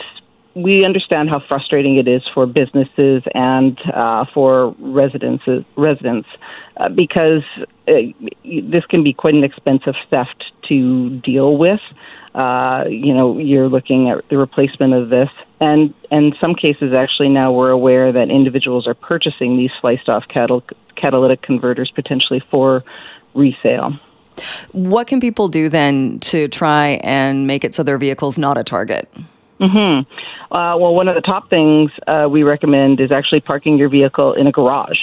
we 0.53 0.83
understand 0.83 1.29
how 1.29 1.41
frustrating 1.47 1.95
it 1.95 2.09
is 2.09 2.23
for 2.33 2.45
businesses 2.45 3.23
and 3.33 3.79
uh, 3.93 4.25
for 4.33 4.75
residents 4.79 5.45
residents 5.77 6.27
uh, 6.75 6.89
because 6.89 7.43
this 7.87 8.85
can 8.89 9.01
be 9.01 9.13
quite 9.13 9.33
an 9.33 9.45
expensive 9.45 9.95
theft 10.09 10.43
to 10.67 11.09
deal 11.21 11.57
with. 11.57 11.79
you 12.35 13.13
know, 13.13 13.37
you're 13.37 13.69
looking 13.69 14.09
at 14.09 14.27
the 14.29 14.37
replacement 14.37 14.93
of 14.93 15.07
this 15.09 15.29
and 15.61 15.93
in 16.09 16.33
some 16.41 16.55
cases, 16.55 16.91
actually, 16.91 17.29
now 17.29 17.53
we're 17.53 17.69
aware 17.69 18.11
that 18.11 18.31
individuals 18.31 18.87
are 18.87 18.95
purchasing 18.95 19.57
these 19.57 19.69
sliced 19.79 20.09
off 20.09 20.23
catal- 20.27 20.63
catalytic 20.95 21.43
converters 21.43 21.91
potentially 21.93 22.43
for 22.49 22.83
resale. 23.35 23.93
What 24.71 25.05
can 25.05 25.19
people 25.19 25.47
do 25.49 25.69
then 25.69 26.19
to 26.21 26.47
try 26.47 26.99
and 27.03 27.45
make 27.45 27.63
it 27.63 27.75
so 27.75 27.83
their 27.83 27.99
vehicle's 27.99 28.39
not 28.39 28.57
a 28.57 28.63
target? 28.63 29.07
Mm-hmm. 29.59 30.51
Uh, 30.51 30.77
well, 30.77 30.95
one 30.95 31.07
of 31.07 31.13
the 31.13 31.21
top 31.21 31.49
things 31.51 31.91
uh, 32.07 32.27
we 32.29 32.41
recommend 32.41 32.99
is 32.99 33.11
actually 33.11 33.41
parking 33.41 33.77
your 33.77 33.89
vehicle 33.89 34.33
in 34.33 34.47
a 34.47 34.51
garage. 34.51 34.97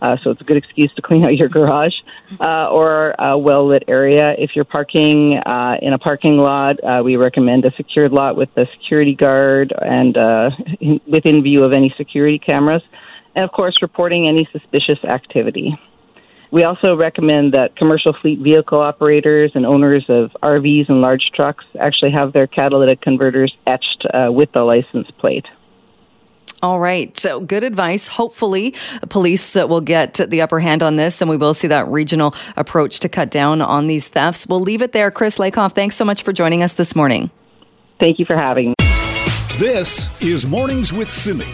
Uh, 0.00 0.16
so 0.22 0.30
it's 0.30 0.40
a 0.40 0.44
good 0.44 0.56
excuse 0.56 0.92
to 0.94 1.02
clean 1.02 1.24
out 1.24 1.36
your 1.36 1.48
garage 1.48 1.94
uh, 2.40 2.68
or 2.70 3.14
a 3.18 3.36
well 3.38 3.66
lit 3.66 3.84
area. 3.88 4.34
If 4.38 4.54
you're 4.54 4.64
parking 4.64 5.38
uh, 5.38 5.76
in 5.82 5.92
a 5.92 5.98
parking 5.98 6.38
lot, 6.38 6.82
uh, 6.82 7.02
we 7.04 7.16
recommend 7.16 7.64
a 7.64 7.72
secured 7.76 8.12
lot 8.12 8.36
with 8.36 8.48
a 8.56 8.66
security 8.78 9.14
guard 9.14 9.72
and 9.80 10.16
uh, 10.16 10.50
in, 10.80 11.00
within 11.06 11.42
view 11.42 11.64
of 11.64 11.72
any 11.72 11.94
security 11.96 12.38
cameras. 12.38 12.82
And 13.34 13.44
of 13.44 13.52
course, 13.52 13.78
reporting 13.82 14.26
any 14.26 14.48
suspicious 14.52 15.02
activity. 15.04 15.78
We 16.50 16.64
also 16.64 16.96
recommend 16.96 17.52
that 17.54 17.76
commercial 17.76 18.12
fleet 18.12 18.40
vehicle 18.40 18.80
operators 18.80 19.52
and 19.54 19.64
owners 19.64 20.04
of 20.08 20.32
RVs 20.42 20.88
and 20.88 21.00
large 21.00 21.30
trucks 21.32 21.64
actually 21.78 22.10
have 22.10 22.32
their 22.32 22.48
catalytic 22.48 23.00
converters 23.00 23.54
etched 23.68 24.04
uh, 24.12 24.32
with 24.32 24.50
the 24.52 24.62
license 24.62 25.08
plate. 25.18 25.46
All 26.62 26.78
right. 26.78 27.16
So 27.16 27.40
good 27.40 27.64
advice. 27.64 28.06
Hopefully, 28.06 28.74
police 29.08 29.56
uh, 29.56 29.66
will 29.66 29.80
get 29.80 30.14
the 30.14 30.42
upper 30.42 30.60
hand 30.60 30.82
on 30.82 30.96
this 30.96 31.20
and 31.20 31.30
we 31.30 31.36
will 31.36 31.54
see 31.54 31.68
that 31.68 31.88
regional 31.88 32.34
approach 32.56 33.00
to 33.00 33.08
cut 33.08 33.30
down 33.30 33.62
on 33.62 33.86
these 33.86 34.08
thefts. 34.08 34.46
We'll 34.46 34.60
leave 34.60 34.82
it 34.82 34.92
there. 34.92 35.10
Cris 35.10 35.38
Leykauf, 35.38 35.74
thanks 35.74 35.96
so 35.96 36.04
much 36.04 36.22
for 36.22 36.32
joining 36.32 36.62
us 36.62 36.74
this 36.74 36.94
morning. 36.94 37.30
Thank 37.98 38.18
you 38.18 38.24
for 38.24 38.36
having 38.36 38.70
me. 38.70 38.74
This 39.58 40.20
is 40.22 40.46
Mornings 40.46 40.92
with 40.92 41.10
Simi. 41.10 41.44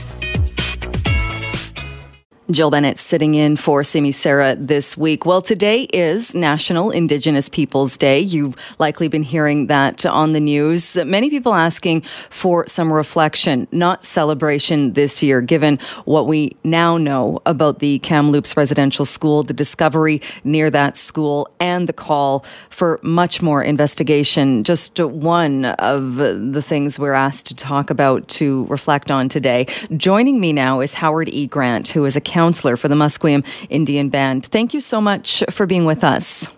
Jill 2.48 2.70
Bennett 2.70 2.96
sitting 2.96 3.34
in 3.34 3.56
for 3.56 3.82
Simi 3.82 4.12
Sara 4.12 4.54
this 4.54 4.96
week. 4.96 5.26
Well, 5.26 5.42
today 5.42 5.82
is 5.92 6.32
National 6.32 6.92
Indigenous 6.92 7.48
Peoples 7.48 7.96
Day. 7.96 8.20
You've 8.20 8.54
likely 8.78 9.08
been 9.08 9.24
hearing 9.24 9.66
that 9.66 10.06
on 10.06 10.30
the 10.30 10.38
news. 10.38 10.96
Many 10.96 11.28
people 11.28 11.54
asking 11.54 12.02
for 12.30 12.64
some 12.68 12.92
reflection, 12.92 13.66
not 13.72 14.04
celebration 14.04 14.92
this 14.92 15.24
year, 15.24 15.40
given 15.40 15.80
what 16.04 16.28
we 16.28 16.56
now 16.62 16.96
know 16.96 17.42
about 17.46 17.80
the 17.80 17.98
Kamloops 17.98 18.56
Residential 18.56 19.04
School, 19.04 19.42
the 19.42 19.52
discovery 19.52 20.22
near 20.44 20.70
that 20.70 20.96
school, 20.96 21.50
and 21.58 21.88
the 21.88 21.92
call 21.92 22.44
for 22.70 23.00
much 23.02 23.42
more 23.42 23.60
investigation. 23.60 24.62
Just 24.62 25.00
one 25.00 25.64
of 25.64 26.14
the 26.14 26.62
things 26.62 26.96
we're 26.96 27.12
asked 27.12 27.46
to 27.46 27.56
talk 27.56 27.90
about 27.90 28.28
to 28.28 28.66
reflect 28.66 29.10
on 29.10 29.28
today. 29.28 29.66
Joining 29.96 30.38
me 30.38 30.52
now 30.52 30.78
is 30.78 30.94
Howard 30.94 31.28
E. 31.30 31.48
Grant, 31.48 31.88
who 31.88 32.04
is 32.04 32.14
a 32.14 32.20
councillor 32.36 32.76
for 32.76 32.88
the 32.88 32.94
Musqueam 32.94 33.42
Indian 33.70 34.10
Band. 34.10 34.44
Thank 34.44 34.74
you 34.74 34.82
so 34.82 35.00
much 35.00 35.42
for 35.50 35.64
being 35.64 35.86
with 35.86 36.04
us. 36.04 36.48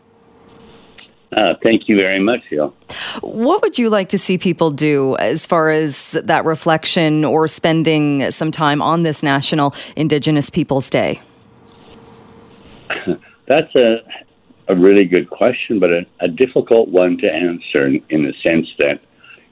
Uh, 1.31 1.55
thank 1.63 1.89
you 1.89 1.95
very 1.95 2.19
much, 2.19 2.41
Jill. 2.51 2.75
What 3.21 3.63
would 3.63 3.79
you 3.79 3.89
like 3.91 4.09
to 4.09 4.19
see 4.19 4.39
people 4.39 4.71
do 4.73 5.17
as 5.19 5.47
far 5.47 5.71
as 5.71 6.19
that 6.25 6.45
reflection 6.45 7.25
or 7.25 7.47
spending 7.47 8.31
some 8.31 8.51
time 8.51 8.83
on 8.83 9.05
this 9.05 9.23
National 9.23 9.73
Indigenous 9.95 10.51
Peoples 10.51 10.91
Day? 10.91 11.21
That's 13.47 13.75
a, 13.77 13.99
a 14.69 14.75
really 14.75 15.05
good 15.05 15.31
question, 15.31 15.79
but 15.79 15.91
a, 15.91 16.07
a 16.21 16.29
difficult 16.29 16.89
one 16.89 17.19
to 17.19 17.31
answer 17.31 17.87
in, 17.87 18.03
in 18.09 18.25
the 18.25 18.35
sense 18.43 18.67
that, 18.79 19.01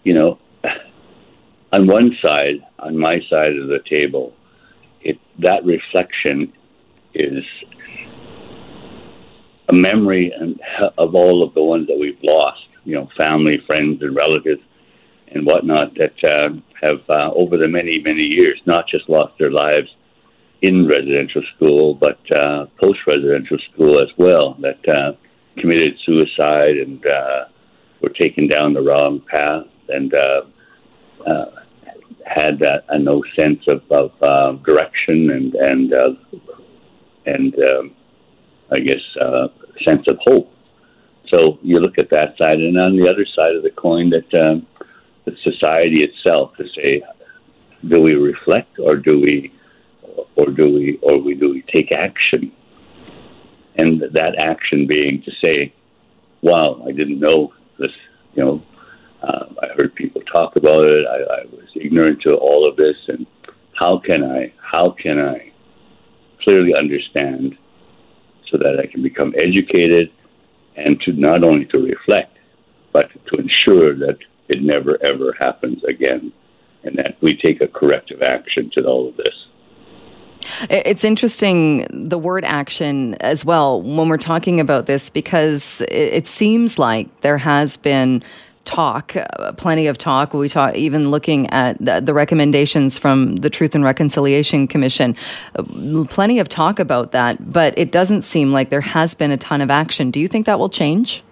you 0.03 0.15
know, 0.15 0.39
on 1.73 1.87
one 1.87 2.17
side, 2.21 2.67
on 2.81 2.99
my 2.99 3.21
side 3.31 3.55
of 3.57 3.69
the 3.69 3.81
table, 3.89 4.36
it 5.07 5.19
that 5.38 5.64
reflection 5.64 6.53
is 7.14 7.45
a 9.69 9.73
memory 9.73 10.33
and 10.38 10.61
of 10.99 11.14
all 11.14 11.42
of 11.42 11.55
the 11.55 11.62
ones 11.62 11.87
that 11.87 11.99
we've 11.99 12.19
lost, 12.23 12.66
you 12.85 12.95
know, 12.95 13.09
family, 13.16 13.59
friends, 13.66 14.03
and 14.03 14.14
relatives, 14.14 14.61
and 15.29 15.47
whatnot 15.47 15.95
that 15.95 16.16
uh, 16.25 16.49
have 16.81 17.01
uh, 17.09 17.31
over 17.35 17.57
the 17.57 17.69
many 17.69 18.01
many 18.03 18.23
years 18.23 18.61
not 18.66 18.88
just 18.88 19.09
lost 19.09 19.33
their 19.38 19.51
lives 19.51 19.88
in 20.62 20.88
residential 20.88 21.42
school, 21.55 21.95
but 21.95 22.19
uh, 22.33 22.66
post 22.81 23.01
residential 23.07 23.59
school 23.73 24.03
as 24.03 24.09
well, 24.19 24.57
that 24.61 24.81
uh, 24.88 25.12
committed 25.61 25.95
suicide 26.05 26.77
and 26.77 27.05
uh, 27.07 27.45
were 28.03 28.09
taken 28.09 28.49
down 28.49 28.75
the 28.75 28.83
wrong 28.83 29.23
path 29.31 29.66
and 29.88 30.14
uh, 30.14 30.42
uh, 31.27 31.66
had 32.27 32.61
a, 32.61 32.83
a 32.89 32.99
no 32.99 33.23
sense 33.35 33.67
of, 33.69 33.83
of 33.91 34.11
uh, 34.23 34.53
direction 34.65 35.31
and 35.31 35.55
and 35.55 35.93
uh, 35.93 36.15
and 37.25 37.55
um, 37.59 37.95
I 38.71 38.81
guess 38.81 39.03
uh, 39.21 39.49
sense 39.85 40.07
of 40.09 40.19
hope. 40.21 40.53
So 41.29 41.59
you 41.62 41.79
look 41.79 41.99
at 41.99 42.11
that 42.11 42.37
side, 42.37 42.59
and 42.59 42.79
on 42.79 42.97
the 42.97 43.09
other 43.09 43.27
side 43.27 43.55
of 43.57 43.62
the 43.62 43.71
coin, 43.71 44.11
that 44.11 44.33
um, 44.35 44.67
the 45.25 45.37
society 45.43 46.03
itself 46.03 46.57
to 46.57 46.69
say, 46.69 47.03
do 47.89 48.01
we 48.01 48.15
reflect 48.15 48.79
or 48.79 48.97
do 48.97 49.21
we 49.21 49.53
or 50.37 50.47
do 50.47 50.73
we 50.73 50.99
or 51.03 51.19
we 51.19 51.35
do 51.35 51.51
we 51.51 51.62
take 51.62 51.93
action? 51.93 52.53
And 53.77 54.01
that 54.12 54.37
action 54.39 54.87
being 54.87 55.23
to 55.23 55.33
say, 55.41 55.73
"Wow, 56.43 56.83
I 56.87 56.93
didn't 56.93 57.21
know 57.21 57.53
this." 57.79 57.93
You 58.35 58.45
know, 58.45 58.62
uh, 59.27 59.47
I 59.62 59.69
heard 59.77 59.95
people 59.95 60.21
talk 60.23 60.57
about 60.57 60.85
it. 60.85 61.07
I, 61.07 61.41
I 61.41 61.45
was 61.51 61.69
ignorant 61.75 62.23
to 62.23 62.35
all 62.35 62.69
of 62.69 62.77
this, 62.77 62.97
and 63.09 63.27
how 63.79 63.99
can 63.99 64.25
I? 64.25 64.53
How 64.61 64.91
can 64.91 65.19
I 65.19 65.53
clearly 66.43 66.75
understand 66.75 67.57
so 68.51 68.57
that 68.59 68.79
I 68.81 68.87
can 68.87 69.03
become 69.03 69.35
educated 69.37 70.12
and 70.77 71.01
to 71.01 71.12
not 71.12 71.43
only 71.43 71.65
to 71.67 71.79
reflect, 71.79 72.37
but 72.93 73.11
to 73.27 73.37
ensure 73.37 73.97
that 73.97 74.19
it 74.49 74.62
never 74.62 75.03
ever 75.03 75.35
happens 75.39 75.83
again, 75.85 76.33
and 76.85 76.97
that 76.97 77.17
we 77.21 77.37
take 77.37 77.61
a 77.61 77.69
corrective 77.69 78.23
action 78.23 78.71
to 78.75 78.85
all 78.85 79.09
of 79.09 79.17
this. 79.17 79.35
It's 80.71 81.03
interesting 81.03 81.87
the 81.91 82.19
word 82.19 82.45
action 82.45 83.15
as 83.17 83.45
well 83.45 83.83
when 83.83 84.09
we're 84.09 84.17
talking 84.17 84.61
about 84.61 84.87
this 84.87 85.11
because 85.11 85.83
it 85.89 86.27
seems 86.29 86.79
like 86.79 87.23
there 87.23 87.39
has 87.39 87.77
been 87.77 88.23
talk, 88.67 89.17
uh, 89.17 89.53
plenty 89.53 89.87
of 89.87 89.97
talk. 89.97 90.35
We 90.35 90.49
talk 90.49 90.75
even 90.75 91.11
looking 91.11 91.49
at 91.51 91.79
the, 91.83 92.01
the, 92.01 92.13
recommendations 92.13 92.99
from 92.99 93.37
the 93.37 93.49
Truth 93.49 93.75
and 93.75 93.85
Reconciliation 93.85 94.67
Commission, 94.67 95.17
uh, 95.55 96.05
plenty 96.09 96.39
of 96.39 96.49
talk 96.49 96.79
about 96.79 97.13
that, 97.13 97.53
but 97.53 97.73
it 97.79 97.93
doesn't 97.93 98.23
seem 98.23 98.53
like 98.53 98.69
there 98.69 98.81
has 98.83 99.15
been 99.15 99.31
a 99.31 99.37
ton 99.37 99.61
of 99.61 99.71
action. 99.71 100.11
Do 100.11 100.21
you 100.21 100.29
think 100.29 100.45
that 100.47 100.59
will 100.59 100.69
change? 100.69 101.23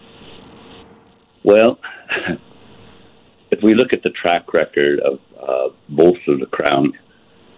Well, 1.43 1.79
if 3.51 3.63
we 3.63 3.75
look 3.75 3.93
at 3.93 4.03
the 4.03 4.11
track 4.11 4.55
record 4.55 5.01
of 5.01 5.19
uh, 5.39 5.75
both 5.91 6.17
of 6.29 6.41
the 6.41 6.47
Crown 6.47 6.93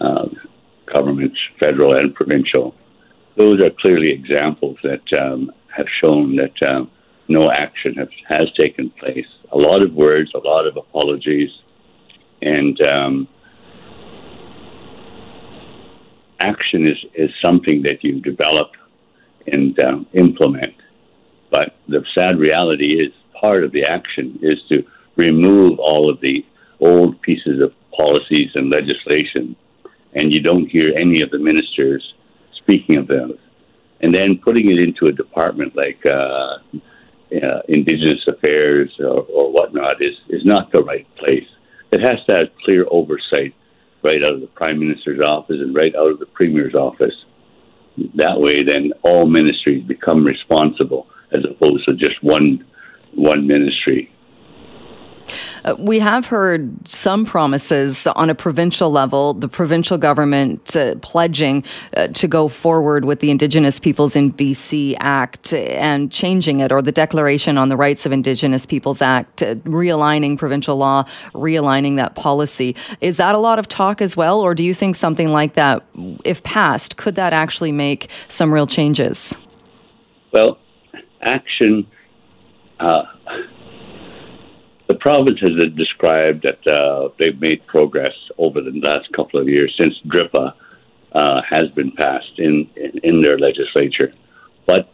uh, 0.01 0.29
governments, 0.93 1.39
federal 1.61 1.97
and 1.97 2.15
provincial, 2.15 2.75
those 3.37 3.61
are 3.61 3.71
clearly 3.71 4.11
examples 4.11 4.79
that 4.83 5.03
um, 5.12 5.53
have 5.77 5.87
shown 6.01 6.37
that 6.37 6.62
um, 6.67 6.91
no 7.29 7.51
action 7.51 7.95
has, 7.95 8.09
has 8.29 8.53
taken 8.55 8.91
place. 8.91 9.27
A 9.53 9.57
lot 9.57 9.83
of 9.83 9.95
words, 9.95 10.31
a 10.35 10.39
lot 10.39 10.67
of 10.67 10.77
apologies, 10.77 11.51
and 12.43 12.81
um, 12.81 13.29
action 16.41 16.87
is, 16.87 16.99
is 17.15 17.31
something 17.41 17.83
that 17.83 18.05
you 18.05 18.21
develop 18.21 18.71
and 19.47 19.79
um, 19.81 20.07
implement. 20.12 20.75
But 21.51 21.77
the 21.89 22.05
sad 22.15 22.39
reality 22.39 23.01
is 23.01 23.12
part 23.41 23.65
of 23.65 23.73
the 23.73 23.85
action 23.85 24.39
is 24.43 24.59
to 24.69 24.85
remove 25.17 25.79
all 25.79 26.11
of 26.11 26.21
the 26.21 26.45
old 26.81 27.21
pieces 27.23 27.61
of 27.62 27.73
policies 27.97 28.51
and 28.55 28.71
legislation, 28.71 29.57
and 30.15 30.33
you 30.33 30.41
don't 30.41 30.67
hear 30.67 30.93
any 30.97 31.23
of 31.23 31.31
the 31.31 31.39
ministers 31.39 32.15
speaking 32.57 32.97
of 32.97 33.07
those. 33.07 33.39
And 34.01 34.15
then 34.15 34.39
putting 34.43 34.71
it 34.71 34.79
into 34.79 35.07
a 35.07 35.12
department 35.12 35.75
like 35.75 36.05
uh, 36.05 36.59
uh, 37.33 37.61
Indigenous 37.69 38.27
affairs 38.27 38.91
or, 39.01 39.27
or 39.33 39.53
whatnot 39.53 40.03
is, 40.03 40.15
is 40.29 40.45
not 40.45 40.71
the 40.73 40.83
right 40.83 41.07
place. 41.17 41.47
It 41.93 42.01
has 42.01 42.25
to 42.27 42.33
have 42.33 42.49
clear 42.65 42.87
oversight 42.91 43.55
right 44.03 44.23
out 44.23 44.35
of 44.35 44.41
the 44.41 44.47
Prime 44.49 44.79
Minister's 44.79 45.21
office 45.21 45.57
and 45.59 45.75
right 45.75 45.95
out 45.95 46.11
of 46.11 46.19
the 46.19 46.27
Premier's 46.27 46.75
office. 46.75 47.15
That 48.15 48.41
way, 48.41 48.62
then 48.62 48.93
all 49.03 49.27
ministries 49.27 49.83
become 49.85 50.25
responsible 50.25 51.09
as 51.33 51.45
opposed 51.45 51.87
to 51.87 51.95
just 51.95 52.23
one 52.23 52.65
one 53.15 53.47
ministry 53.47 54.12
uh, 55.66 55.74
we 55.79 55.98
have 55.98 56.26
heard 56.26 56.88
some 56.88 57.24
promises 57.24 58.07
on 58.07 58.31
a 58.31 58.35
provincial 58.35 58.90
level, 58.90 59.35
the 59.35 59.48
provincial 59.48 59.98
government 59.98 60.76
uh, 60.76 60.94
pledging 61.02 61.64
uh, 61.96 62.07
to 62.09 62.29
go 62.29 62.46
forward 62.46 63.05
with 63.05 63.18
the 63.18 63.31
Indigenous 63.31 63.81
Peoples 63.81 64.14
in 64.14 64.33
BC 64.33 64.96
Act 65.00 65.52
and 65.52 66.12
changing 66.12 66.61
it, 66.61 66.70
or 66.70 66.81
the 66.81 66.92
Declaration 66.92 67.59
on 67.59 67.68
the 67.68 67.76
Rights 67.76 68.07
of 68.07 68.12
Indigenous 68.12 68.64
Peoples 68.64 69.02
Act, 69.02 69.42
uh, 69.42 69.57
realigning 69.57 70.38
provincial 70.38 70.76
law, 70.76 71.05
realigning 71.35 71.96
that 71.96 72.14
policy. 72.14 72.76
Is 73.00 73.16
that 73.16 73.35
a 73.35 73.38
lot 73.38 73.59
of 73.59 73.66
talk 73.66 74.00
as 74.00 74.16
well, 74.16 74.40
or 74.40 74.55
do 74.55 74.62
you 74.62 74.72
think 74.72 74.94
something 74.94 75.33
like 75.33 75.55
that, 75.55 75.83
if 76.24 76.42
passed, 76.44 76.96
could 76.96 77.16
that 77.16 77.33
actually 77.33 77.72
make 77.72 78.09
some 78.29 78.55
real 78.55 78.68
changes? 78.68 79.37
Well, 80.33 80.59
action. 81.22 81.87
Uh, 82.79 83.02
the 84.88 84.94
province 84.94 85.40
has 85.40 85.53
described 85.75 86.44
that 86.44 86.66
uh, 86.66 87.09
they've 87.18 87.40
made 87.40 87.66
progress 87.66 88.14
over 88.38 88.61
the 88.61 88.70
last 88.81 89.12
couple 89.12 89.40
of 89.40 89.49
years 89.49 89.75
since 89.77 89.94
DRIPA 90.07 90.55
uh, 91.12 91.42
has 91.49 91.68
been 91.70 91.90
passed 91.92 92.38
in, 92.38 92.68
in, 92.77 92.99
in 93.03 93.22
their 93.22 93.38
legislature. 93.38 94.12
But 94.66 94.88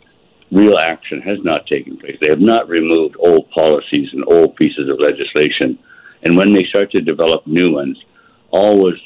real 0.50 0.78
action 0.78 1.20
has 1.22 1.38
not 1.42 1.66
taken 1.66 1.96
place. 1.96 2.16
They 2.20 2.28
have 2.28 2.40
not 2.40 2.68
removed 2.68 3.16
old 3.18 3.50
policies 3.50 4.08
and 4.12 4.24
old 4.26 4.56
pieces 4.56 4.88
of 4.88 4.98
legislation. 4.98 5.78
And 6.22 6.36
when 6.36 6.54
they 6.54 6.64
start 6.64 6.90
to 6.92 7.00
develop 7.00 7.46
new 7.46 7.72
ones, 7.72 8.02
always 8.50 8.96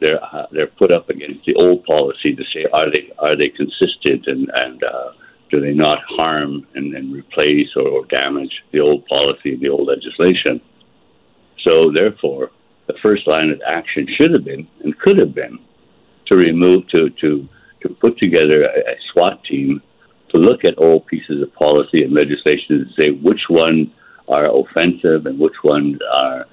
they're 0.00 0.22
uh, 0.22 0.46
they're 0.52 0.66
put 0.66 0.92
up 0.92 1.08
against 1.08 1.46
the 1.46 1.54
old 1.54 1.84
policy 1.84 2.34
to 2.34 2.44
say 2.52 2.66
are 2.72 2.90
they 2.90 3.10
are 3.18 3.36
they 3.36 3.48
consistent 3.48 4.26
and 4.26 4.50
and 4.52 4.84
uh, 4.84 5.12
do 5.50 5.60
they 5.60 5.72
not 5.72 5.98
harm 6.08 6.66
and, 6.74 6.94
and 6.94 7.12
replace 7.12 7.68
or, 7.76 7.86
or 7.86 8.06
damage 8.06 8.62
the 8.72 8.80
old 8.80 9.06
policy, 9.06 9.56
the 9.56 9.68
old 9.68 9.88
legislation? 9.88 10.60
So, 11.62 11.90
therefore, 11.92 12.50
the 12.86 12.94
first 13.02 13.26
line 13.26 13.50
of 13.50 13.60
action 13.66 14.06
should 14.16 14.32
have 14.32 14.44
been 14.44 14.66
and 14.82 14.98
could 14.98 15.18
have 15.18 15.34
been 15.34 15.58
to 16.26 16.36
remove, 16.36 16.88
to, 16.88 17.10
to, 17.10 17.48
to 17.82 17.88
put 18.00 18.18
together 18.18 18.64
a, 18.64 18.92
a 18.92 18.96
SWAT 19.12 19.42
team 19.44 19.82
to 20.30 20.38
look 20.38 20.64
at 20.64 20.76
all 20.78 21.00
pieces 21.00 21.42
of 21.42 21.52
policy 21.54 22.02
and 22.02 22.12
legislation 22.12 22.76
and 22.76 22.86
say 22.96 23.10
which 23.10 23.42
ones 23.48 23.88
are 24.28 24.46
offensive 24.52 25.26
and 25.26 25.38
which 25.38 25.62
ones 25.62 25.98
are 26.12 26.46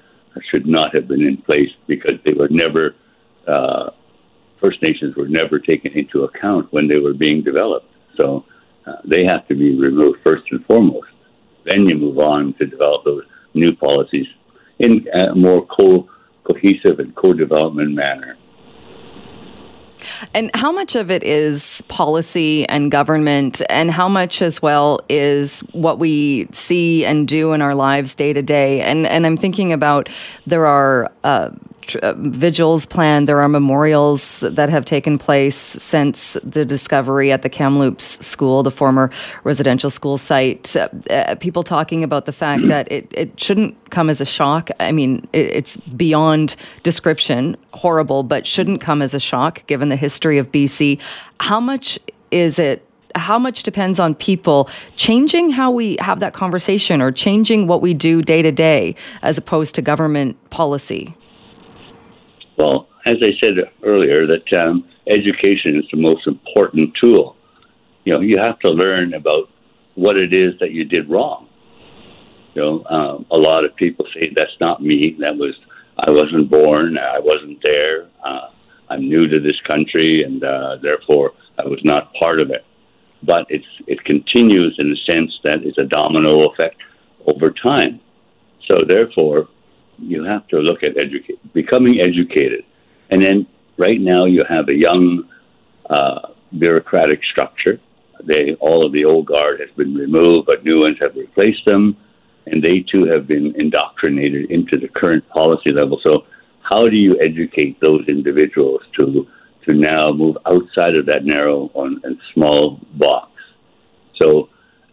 should 0.50 0.66
not 0.66 0.94
have 0.94 1.06
been 1.06 1.22
in 1.22 1.36
place 1.36 1.70
because 1.86 2.14
they 2.24 2.32
were 2.32 2.48
never 2.48 2.94
uh, 3.46 3.90
First 4.60 4.82
Nations 4.82 5.14
were 5.14 5.28
never 5.28 5.58
taken 5.58 5.92
into 5.92 6.24
account 6.24 6.72
when 6.72 6.88
they 6.88 6.98
were 6.98 7.12
being 7.12 7.42
developed. 7.42 7.86
So 8.16 8.44
uh, 8.86 8.96
they 9.04 9.24
have 9.24 9.46
to 9.48 9.54
be 9.54 9.78
removed 9.78 10.18
first 10.22 10.44
and 10.50 10.64
foremost. 10.66 11.08
Then 11.64 11.86
you 11.86 11.96
move 11.96 12.18
on 12.18 12.54
to 12.54 12.66
develop 12.66 13.04
those 13.04 13.24
new 13.54 13.74
policies 13.74 14.26
in 14.78 15.06
a 15.14 15.34
more 15.34 15.66
co- 15.66 16.08
cohesive 16.44 16.98
and 16.98 17.14
co-development 17.16 17.94
manner. 17.94 18.36
And 20.34 20.50
how 20.54 20.70
much 20.70 20.96
of 20.96 21.10
it 21.10 21.22
is 21.24 21.82
policy 21.88 22.68
and 22.68 22.90
government, 22.90 23.62
and 23.70 23.90
how 23.90 24.08
much 24.08 24.42
as 24.42 24.60
well 24.60 25.00
is 25.08 25.60
what 25.72 25.98
we 25.98 26.46
see 26.52 27.06
and 27.06 27.26
do 27.26 27.52
in 27.52 27.62
our 27.62 27.74
lives 27.74 28.14
day 28.14 28.32
to 28.34 28.42
day? 28.42 28.82
And 28.82 29.06
and 29.06 29.26
I'm 29.26 29.36
thinking 29.36 29.72
about 29.72 30.08
there 30.46 30.66
are. 30.66 31.10
Uh, 31.22 31.50
uh, 32.02 32.14
vigils 32.16 32.86
planned. 32.86 33.28
There 33.28 33.40
are 33.40 33.48
memorials 33.48 34.40
that 34.40 34.68
have 34.68 34.84
taken 34.84 35.18
place 35.18 35.56
since 35.56 36.36
the 36.42 36.64
discovery 36.64 37.30
at 37.30 37.42
the 37.42 37.48
Kamloops 37.48 38.24
school, 38.24 38.62
the 38.62 38.70
former 38.70 39.10
residential 39.44 39.90
school 39.90 40.18
site. 40.18 40.76
Uh, 40.76 40.88
uh, 41.10 41.34
people 41.36 41.62
talking 41.62 42.04
about 42.04 42.24
the 42.24 42.32
fact 42.32 42.60
mm-hmm. 42.60 42.68
that 42.68 42.90
it, 42.90 43.08
it 43.12 43.40
shouldn't 43.40 43.74
come 43.90 44.10
as 44.10 44.20
a 44.20 44.26
shock. 44.26 44.70
I 44.80 44.92
mean, 44.92 45.26
it, 45.32 45.46
it's 45.50 45.76
beyond 45.76 46.56
description, 46.82 47.56
horrible, 47.72 48.22
but 48.22 48.46
shouldn't 48.46 48.80
come 48.80 49.02
as 49.02 49.14
a 49.14 49.20
shock 49.20 49.66
given 49.66 49.88
the 49.88 49.96
history 49.96 50.38
of 50.38 50.50
BC. 50.50 51.00
How 51.40 51.60
much 51.60 51.98
is 52.30 52.58
it 52.58 52.86
how 53.16 53.38
much 53.38 53.62
depends 53.62 54.00
on 54.00 54.14
people 54.14 54.68
changing 54.96 55.50
how 55.50 55.70
we 55.70 55.96
have 56.00 56.20
that 56.20 56.34
conversation 56.34 57.00
or 57.00 57.12
changing 57.12 57.66
what 57.66 57.80
we 57.80 57.94
do 57.94 58.22
day 58.22 58.42
to 58.42 58.50
day 58.50 58.94
as 59.22 59.38
opposed 59.38 59.74
to 59.76 59.82
government 59.82 60.36
policy? 60.50 61.14
Well, 62.64 62.88
as 63.04 63.18
I 63.20 63.38
said 63.38 63.56
earlier, 63.82 64.26
that 64.26 64.50
um, 64.54 64.88
education 65.06 65.76
is 65.76 65.84
the 65.90 65.98
most 65.98 66.26
important 66.26 66.94
tool. 66.98 67.36
You 68.04 68.14
know, 68.14 68.20
you 68.20 68.38
have 68.38 68.58
to 68.60 68.70
learn 68.70 69.12
about 69.12 69.50
what 69.96 70.16
it 70.16 70.32
is 70.32 70.58
that 70.60 70.70
you 70.70 70.84
did 70.84 71.10
wrong. 71.10 71.46
You 72.54 72.62
know, 72.62 72.84
um, 72.86 73.26
a 73.30 73.36
lot 73.36 73.66
of 73.66 73.76
people 73.76 74.06
say 74.14 74.32
that's 74.34 74.58
not 74.60 74.82
me. 74.82 75.14
That 75.20 75.36
was 75.36 75.54
I 75.98 76.10
wasn't 76.10 76.48
born. 76.48 76.96
I 76.96 77.18
wasn't 77.18 77.62
there. 77.62 78.08
Uh, 78.24 78.48
I'm 78.88 79.10
new 79.10 79.28
to 79.28 79.40
this 79.40 79.60
country, 79.66 80.22
and 80.22 80.42
uh, 80.42 80.78
therefore 80.80 81.32
I 81.58 81.66
was 81.66 81.80
not 81.84 82.14
part 82.14 82.40
of 82.40 82.48
it. 82.50 82.64
But 83.22 83.44
it's 83.50 83.66
it 83.86 84.02
continues 84.04 84.76
in 84.78 84.88
the 84.88 85.00
sense 85.04 85.38
that 85.44 85.64
it's 85.64 85.76
a 85.76 85.84
domino 85.84 86.48
effect 86.48 86.76
over 87.26 87.50
time. 87.50 88.00
So 88.66 88.84
therefore, 88.88 89.48
you 89.98 90.24
have 90.24 90.46
to 90.48 90.58
look 90.58 90.82
at 90.82 90.92
becoming 91.52 92.00
educated. 92.00 92.64
And 93.10 93.22
then 93.22 93.46
right 93.78 94.00
now 94.00 94.24
you 94.24 94.44
have 94.48 94.68
a 94.68 94.74
young 94.74 95.24
uh, 95.90 96.28
bureaucratic 96.58 97.20
structure. 97.30 97.78
They 98.26 98.54
all 98.60 98.86
of 98.86 98.92
the 98.92 99.04
old 99.04 99.26
guard 99.26 99.60
has 99.60 99.70
been 99.76 99.94
removed, 99.94 100.46
but 100.46 100.64
new 100.64 100.80
ones 100.80 100.96
have 101.00 101.14
replaced 101.16 101.64
them, 101.66 101.96
and 102.46 102.62
they 102.62 102.84
too 102.90 103.04
have 103.06 103.26
been 103.26 103.54
indoctrinated 103.58 104.50
into 104.50 104.78
the 104.78 104.88
current 104.88 105.28
policy 105.28 105.72
level. 105.72 106.00
So, 106.02 106.22
how 106.62 106.88
do 106.88 106.96
you 106.96 107.20
educate 107.20 107.80
those 107.80 108.08
individuals 108.08 108.80
to 108.96 109.26
to 109.64 109.74
now 109.74 110.12
move 110.12 110.36
outside 110.46 110.94
of 110.94 111.06
that 111.06 111.24
narrow 111.24 111.70
and 111.74 112.18
small 112.32 112.80
box. 112.94 113.30
So, 114.16 114.48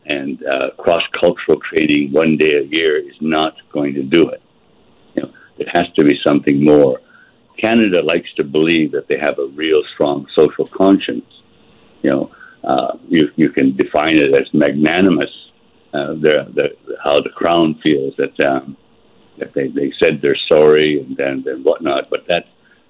and 0.06 0.42
uh, 0.44 0.76
cross 0.78 1.04
cultural 1.20 1.60
training 1.70 2.12
one 2.12 2.38
day 2.38 2.56
a 2.56 2.64
year 2.64 2.98
is 2.98 3.16
not 3.22 3.54
going 3.72 3.94
to 3.96 4.04
do 4.04 4.30
it. 4.30 4.42
It 5.62 5.70
has 5.70 5.88
to 5.96 6.04
be 6.04 6.20
something 6.24 6.64
more. 6.64 7.00
Canada 7.58 8.02
likes 8.02 8.32
to 8.38 8.44
believe 8.44 8.92
that 8.94 9.08
they 9.08 9.20
have 9.28 9.38
a 9.38 9.48
real 9.64 9.84
strong 9.94 10.28
social 10.34 10.66
conscience. 10.66 11.32
You 12.02 12.10
know, 12.10 12.32
uh, 12.64 12.98
you 13.08 13.30
you 13.36 13.50
can 13.52 13.76
define 13.76 14.18
it 14.18 14.34
as 14.34 14.52
magnanimous. 14.54 15.34
Uh, 15.94 16.14
the, 16.26 16.36
the, 16.58 16.98
how 17.04 17.22
the 17.22 17.30
crown 17.30 17.76
feels 17.84 18.14
that 18.18 18.40
um, 18.40 18.78
that 19.38 19.54
they, 19.54 19.68
they 19.68 19.92
said 20.00 20.22
they're 20.22 20.48
sorry 20.48 21.00
and, 21.02 21.20
and 21.20 21.46
and 21.46 21.64
whatnot, 21.64 22.10
but 22.10 22.26
that 22.28 22.46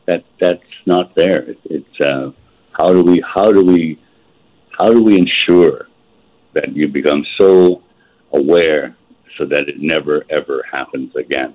that 0.07 0.23
that's 0.39 0.73
not 0.85 1.13
there. 1.15 1.39
It, 1.51 1.59
it's 1.65 1.99
uh, 1.99 2.31
how 2.71 2.93
do 2.93 3.01
we 3.01 3.21
how 3.35 3.51
do 3.51 3.65
we 3.65 3.99
how 4.77 4.89
do 4.93 5.03
we 5.03 5.17
ensure 5.17 5.87
that 6.53 6.73
you 6.75 6.87
become 6.87 7.25
so 7.37 7.83
aware 8.31 8.95
so 9.37 9.45
that 9.45 9.67
it 9.67 9.79
never 9.79 10.25
ever 10.29 10.63
happens 10.71 11.15
again? 11.15 11.53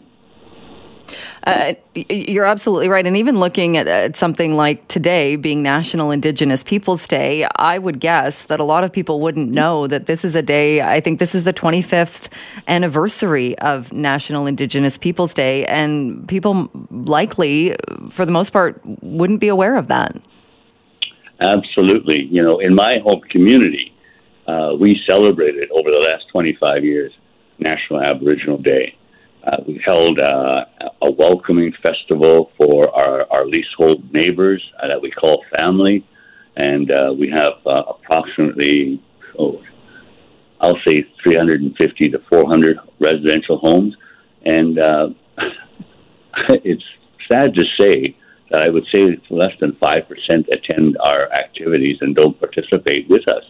Uh, 1.44 1.74
you're 1.94 2.44
absolutely 2.44 2.88
right. 2.88 3.06
And 3.06 3.16
even 3.16 3.38
looking 3.38 3.76
at, 3.76 3.86
at, 3.86 4.16
something 4.16 4.56
like 4.56 4.86
today 4.88 5.36
being 5.36 5.62
National 5.62 6.10
Indigenous 6.10 6.62
Peoples 6.62 7.06
Day, 7.06 7.46
I 7.56 7.78
would 7.78 8.00
guess 8.00 8.44
that 8.44 8.60
a 8.60 8.64
lot 8.64 8.84
of 8.84 8.92
people 8.92 9.20
wouldn't 9.20 9.50
know 9.50 9.86
that 9.86 10.06
this 10.06 10.24
is 10.24 10.34
a 10.34 10.42
day. 10.42 10.82
I 10.82 11.00
think 11.00 11.18
this 11.18 11.34
is 11.34 11.44
the 11.44 11.52
25th 11.52 12.28
anniversary 12.68 13.58
of 13.58 13.92
National 13.92 14.46
Indigenous 14.46 14.98
Peoples 14.98 15.34
Day. 15.34 15.64
And 15.66 16.26
people 16.28 16.70
likely, 16.90 17.76
for 18.10 18.24
the 18.26 18.32
most 18.32 18.50
part, 18.50 18.80
wouldn't 19.02 19.40
be 19.40 19.48
aware 19.48 19.76
of 19.76 19.88
that. 19.88 20.16
Absolutely. 21.40 22.28
You 22.30 22.42
know, 22.42 22.58
in 22.58 22.74
my 22.74 22.98
home 22.98 23.20
community, 23.30 23.92
uh, 24.46 24.74
we 24.78 25.00
celebrated 25.06 25.70
over 25.70 25.90
the 25.90 25.98
last 25.98 26.24
25 26.32 26.84
years 26.84 27.12
National 27.58 28.02
Aboriginal 28.02 28.58
Day. 28.58 28.94
Uh, 29.46 29.58
we 29.66 29.80
held 29.84 30.18
uh, 30.18 30.64
a 31.02 31.10
welcoming 31.10 31.72
festival 31.80 32.50
for 32.56 32.92
our, 32.94 33.30
our 33.30 33.46
leasehold 33.46 34.12
neighbors 34.12 34.62
uh, 34.82 34.88
that 34.88 35.00
we 35.00 35.10
call 35.10 35.44
family. 35.56 36.04
And 36.56 36.90
uh, 36.90 37.14
we 37.16 37.30
have 37.30 37.52
uh, 37.64 37.82
approximately, 37.88 39.00
oh, 39.38 39.62
I'll 40.60 40.78
say 40.84 41.06
350 41.22 42.08
to 42.10 42.18
400 42.28 42.78
residential 42.98 43.58
homes. 43.58 43.94
And 44.44 44.78
uh, 44.80 45.08
it's 46.48 46.84
sad 47.28 47.54
to 47.54 47.64
say 47.78 48.16
that 48.50 48.62
I 48.62 48.68
would 48.68 48.86
say 48.90 49.20
less 49.30 49.52
than 49.60 49.72
5% 49.72 50.48
attend 50.50 50.96
our 50.98 51.32
activities 51.32 51.98
and 52.00 52.16
don't 52.16 52.38
participate 52.40 53.08
with 53.08 53.28
us. 53.28 53.44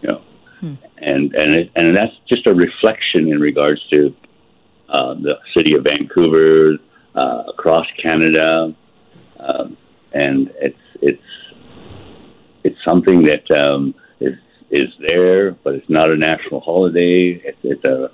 You 0.00 0.08
know, 0.08 0.22
hmm. 0.60 0.74
and 0.96 1.34
and 1.34 1.54
it, 1.54 1.70
and 1.76 1.94
that's 1.94 2.14
just 2.26 2.46
a 2.46 2.54
reflection 2.54 3.28
in 3.28 3.38
regards 3.38 3.86
to 3.88 4.14
uh, 4.90 5.14
the 5.14 5.38
city 5.54 5.74
of 5.74 5.84
Vancouver, 5.84 6.78
uh, 7.14 7.44
across 7.48 7.86
Canada, 8.00 8.74
um, 9.38 9.76
and 10.12 10.52
it's 10.60 10.78
it's 11.00 11.22
it's 12.64 12.84
something 12.84 13.22
that 13.22 13.50
um, 13.50 13.94
is 14.20 14.36
is 14.70 14.88
there, 15.00 15.52
but 15.52 15.74
it's 15.74 15.88
not 15.88 16.10
a 16.10 16.16
national 16.16 16.60
holiday. 16.60 17.40
It's, 17.44 17.58
it's 17.62 17.84
a, 17.84 18.10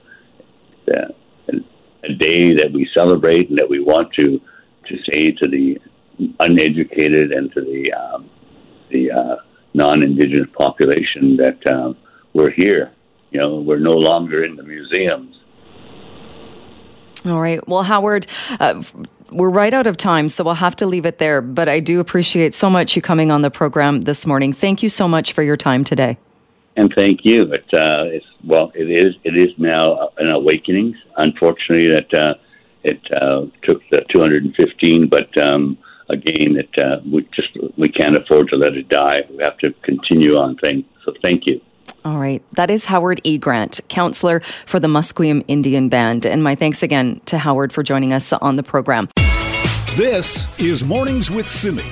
a, 0.89 1.53
a 2.05 2.13
day 2.15 2.55
that 2.55 2.73
we 2.73 2.89
celebrate 2.95 3.49
and 3.49 3.59
that 3.59 3.69
we 3.69 3.81
want 3.81 4.13
to 4.15 4.41
to 4.89 4.97
say 5.09 5.33
to 5.33 5.49
the 5.49 5.79
uneducated 6.41 7.33
and 7.33 7.53
to 7.53 7.61
the 7.61 7.93
um, 7.93 8.31
the 8.91 9.11
uh, 9.11 9.37
non-indigenous 9.75 10.49
population 10.53 11.37
that 11.37 11.67
um, 11.67 11.97
we're 12.33 12.51
here. 12.51 12.93
You 13.31 13.41
know, 13.41 13.61
we're 13.61 13.79
no 13.79 13.93
longer 13.93 14.45
in 14.45 14.57
the 14.57 14.63
museums. 14.63 15.36
All 17.27 17.41
right. 17.41 17.67
Well, 17.67 17.83
Howard, 17.83 18.27
uh, 18.61 18.83
we're 19.31 19.51
right 19.51 19.75
out 19.75 19.89
of 19.89 19.97
time, 19.97 20.29
so 20.29 20.45
we'll 20.45 20.55
have 20.55 20.77
to 20.77 20.87
leave 20.87 21.05
it 21.05 21.19
there. 21.19 21.43
But 21.43 21.69
I 21.69 21.81
do 21.81 21.99
appreciate 21.99 22.55
so 22.55 22.71
much 22.71 22.95
you 22.95 23.03
coming 23.03 23.33
on 23.33 23.43
the 23.43 23.51
program 23.51 24.03
this 24.03 24.27
morning. 24.27 24.53
Thank 24.53 24.83
you 24.83 24.89
so 24.89 25.09
much 25.09 25.33
for 25.33 25.43
your 25.43 25.57
time 25.57 25.83
today. 25.83 26.19
And 26.77 26.93
thank 26.95 27.25
you. 27.25 27.53
It, 27.53 27.65
uh, 27.73 28.05
it's 28.15 28.27
well, 28.45 28.71
it 28.75 28.91
is. 28.91 29.15
It 29.25 29.37
is 29.37 29.51
now 29.59 30.11
an 30.19 30.31
awakening. 30.31 30.95
Unfortunately, 31.17 31.89
that 31.89 32.15
uh, 32.15 32.35
it 32.85 33.01
uh, 33.13 33.47
took 33.63 33.83
the 33.91 34.05
215, 34.09 35.09
but 35.09 35.37
um, 35.37 35.77
again, 36.09 36.57
it 36.57 36.79
uh, 36.79 37.01
we 37.11 37.27
just 37.35 37.49
we 37.77 37.89
can't 37.89 38.17
afford 38.17 38.49
to 38.51 38.57
let 38.57 38.75
it 38.75 38.89
die. 38.89 39.23
We 39.31 39.43
have 39.43 39.59
to 39.59 39.73
continue 39.83 40.37
on 40.37 40.57
things. 40.57 40.85
So 41.05 41.13
thank 41.23 41.47
you. 41.47 41.61
All 42.07 42.19
right. 42.19 42.41
That 42.53 42.71
is 42.71 42.85
Howard 42.85 43.21
E. 43.25 43.37
Grant, 43.37 43.81
councillor 43.89 44.39
for 44.65 44.79
the 44.79 44.87
Musqueam 44.87 45.45
Indian 45.49 45.89
Band. 45.89 46.25
And 46.25 46.41
my 46.41 46.55
thanks 46.55 46.85
again 46.85 47.21
to 47.25 47.37
Howard 47.37 47.73
for 47.73 47.83
joining 47.83 48.13
us 48.13 48.33
on 48.33 48.55
the 48.55 48.63
program. 48.63 49.09
This 49.97 50.57
is 50.61 50.85
Mornings 50.85 51.33
with 51.33 51.49
Simi. 51.49 51.83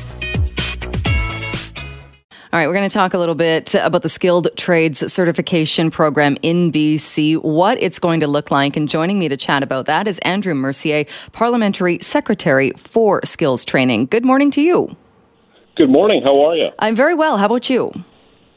All 2.53 2.61
right, 2.61 2.68
we're 2.68 2.74
going 2.74 2.88
to 2.88 2.94
talk 2.94 3.12
a 3.12 3.18
little 3.18 3.35
bit 3.35 3.74
about 3.74 4.03
the 4.03 4.09
Skilled 4.09 4.57
Trades 4.57 5.12
Certification 5.12 5.90
Program 5.90 6.37
in 6.42 6.70
BC, 6.70 7.42
what 7.42 7.83
it's 7.83 7.98
going 7.98 8.20
to 8.20 8.29
look 8.29 8.53
like. 8.53 8.77
And 8.77 8.88
joining 8.88 9.18
me 9.18 9.29
to 9.29 9.37
chat 9.37 9.64
about 9.64 9.87
that 9.87 10.07
is 10.07 10.20
Andrew 10.20 10.55
Mercier, 10.55 11.07
Parliamentary 11.33 11.98
Secretary 12.03 12.70
for 12.77 13.20
Skills 13.24 13.64
Training. 13.64 14.07
Good 14.07 14.24
morning 14.24 14.53
to 14.53 14.62
you. 14.62 14.96
Good 15.74 15.90
morning. 15.90 16.22
How 16.22 16.40
are 16.44 16.55
you? 16.55 16.70
I'm 16.79 16.94
very 16.94 17.16
well. 17.16 17.37
How 17.37 17.46
about 17.46 17.68
you? 17.68 17.92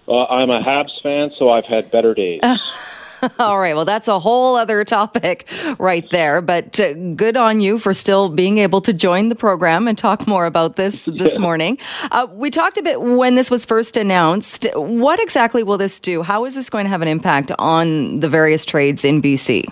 Uh, 0.08 0.24
I'm 0.26 0.50
a 0.50 0.62
Habs 0.62 1.02
fan, 1.02 1.32
so 1.38 1.50
I've 1.50 1.65
had 1.65 1.91
better 1.91 2.13
days. 2.13 2.41
All 3.39 3.60
right. 3.60 3.76
Well, 3.76 3.86
that's 3.86 4.08
a 4.08 4.20
whole 4.20 4.56
other 4.56 4.84
topic 4.84 5.48
right 5.80 6.08
there. 6.12 6.41
But 6.41 6.80
uh, 6.80 6.93
good 6.93 7.36
on 7.36 7.62
you 7.62 7.80
for 7.80 7.93
still 7.93 8.30
being 8.30 8.60
able 8.60 8.82
to 8.82 8.93
join 8.93 9.30
the 9.30 9.36
program 9.36 9.88
and 9.88 9.98
talk 9.98 10.28
more 10.28 10.46
about 10.46 10.76
this 10.76 11.06
this 11.17 11.36
yeah. 11.36 11.41
morning. 11.41 11.80
Uh, 12.12 12.28
we 12.32 12.50
talked 12.50 12.78
a 12.78 12.84
bit 12.84 13.02
when 13.02 13.36
this 13.36 13.50
was 13.50 13.65
first 13.65 13.98
announced. 13.98 14.67
What 14.76 15.20
exactly 15.20 15.63
will 15.63 15.78
this 15.78 16.00
do? 16.00 16.22
How 16.22 16.46
is 16.46 16.56
this 16.56 16.70
going 16.70 16.86
to 16.86 16.89
have 16.89 17.02
an 17.02 17.08
impact 17.08 17.52
on 17.58 18.20
the 18.20 18.30
various 18.30 18.65
trades 18.65 19.04
in 19.04 19.22
BC? 19.22 19.65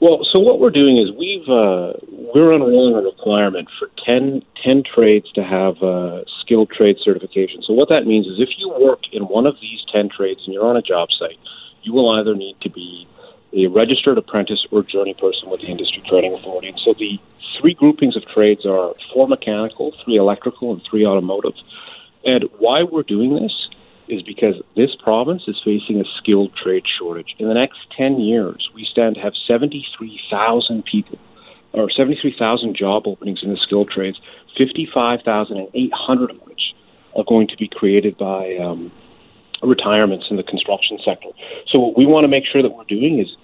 Well, 0.00 0.26
so 0.30 0.38
what 0.38 0.60
we're 0.60 0.70
doing 0.70 0.98
is 0.98 1.10
we've 1.12 1.48
uh, 1.48 1.94
we're 2.34 2.52
unrolling 2.52 2.96
a 2.96 3.00
requirement 3.00 3.68
for 3.78 3.88
10, 4.04 4.42
10 4.62 4.82
trades 4.82 5.32
to 5.32 5.42
have 5.42 5.82
a 5.82 6.24
skilled 6.40 6.70
trade 6.70 6.96
certification. 7.02 7.62
So 7.62 7.72
what 7.72 7.88
that 7.88 8.06
means 8.06 8.26
is 8.26 8.38
if 8.38 8.50
you 8.58 8.68
work 8.78 9.00
in 9.12 9.22
one 9.22 9.46
of 9.46 9.56
these 9.60 9.84
ten 9.90 10.08
trades 10.08 10.42
and 10.44 10.52
you're 10.52 10.66
on 10.66 10.76
a 10.76 10.82
job 10.82 11.08
site, 11.18 11.38
you 11.82 11.92
will 11.92 12.10
either 12.10 12.34
need 12.34 12.60
to 12.60 12.68
be 12.68 13.08
a 13.54 13.68
registered 13.68 14.18
apprentice 14.18 14.66
or 14.70 14.82
journey 14.82 15.14
person 15.14 15.48
with 15.48 15.62
the 15.62 15.68
Industry 15.68 16.02
Training 16.06 16.34
Authority. 16.34 16.68
And 16.68 16.78
so 16.78 16.92
the 16.92 17.18
three 17.58 17.72
groupings 17.72 18.16
of 18.16 18.26
trades 18.26 18.66
are 18.66 18.92
four 19.14 19.26
mechanical, 19.26 19.94
three 20.04 20.16
electrical, 20.16 20.72
and 20.72 20.82
three 20.82 21.06
automotive. 21.06 21.54
And 22.24 22.44
why 22.58 22.82
we're 22.82 23.02
doing 23.02 23.34
this 23.34 23.68
is 24.08 24.22
because 24.22 24.54
this 24.76 24.94
province 24.96 25.44
is 25.46 25.60
facing 25.64 26.00
a 26.00 26.04
skilled 26.18 26.54
trade 26.54 26.84
shortage. 26.98 27.34
In 27.38 27.48
the 27.48 27.54
next 27.54 27.78
10 27.96 28.20
years, 28.20 28.68
we 28.74 28.84
stand 28.84 29.16
to 29.16 29.20
have 29.20 29.34
73,000 29.46 30.84
people, 30.84 31.18
or 31.72 31.90
73,000 31.90 32.76
job 32.76 33.06
openings 33.06 33.42
in 33.42 33.50
the 33.50 33.56
skilled 33.56 33.90
trades, 33.90 34.20
55,800 34.56 36.30
of 36.30 36.36
which 36.42 36.74
are 37.16 37.24
going 37.24 37.48
to 37.48 37.56
be 37.56 37.68
created 37.68 38.16
by 38.16 38.56
um, 38.56 38.92
retirements 39.62 40.26
in 40.30 40.36
the 40.36 40.42
construction 40.42 40.98
sector. 41.04 41.28
So, 41.68 41.78
what 41.78 41.96
we 41.96 42.06
want 42.06 42.24
to 42.24 42.28
make 42.28 42.44
sure 42.44 42.62
that 42.62 42.70
we're 42.70 42.84
doing 42.84 43.18
is 43.18 43.36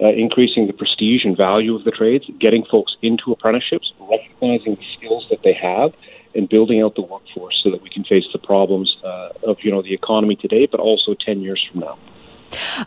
uh, 0.00 0.08
increasing 0.08 0.66
the 0.66 0.72
prestige 0.72 1.24
and 1.24 1.36
value 1.36 1.74
of 1.74 1.84
the 1.84 1.90
trades, 1.90 2.24
getting 2.38 2.64
folks 2.70 2.96
into 3.02 3.32
apprenticeships, 3.32 3.92
recognizing 4.00 4.76
the 4.76 4.86
skills 4.96 5.26
that 5.30 5.42
they 5.44 5.52
have, 5.52 5.92
and 6.34 6.48
building 6.48 6.82
out 6.82 6.94
the 6.94 7.02
workforce 7.02 7.60
so 7.62 7.70
that 7.70 7.82
we 7.82 7.90
can 7.90 8.04
face 8.04 8.24
the 8.32 8.38
problems 8.38 8.96
uh, 9.04 9.30
of 9.46 9.58
you 9.62 9.70
know 9.70 9.82
the 9.82 9.94
economy 9.94 10.36
today, 10.36 10.66
but 10.66 10.80
also 10.80 11.14
ten 11.14 11.40
years 11.40 11.64
from 11.70 11.80
now. 11.80 11.98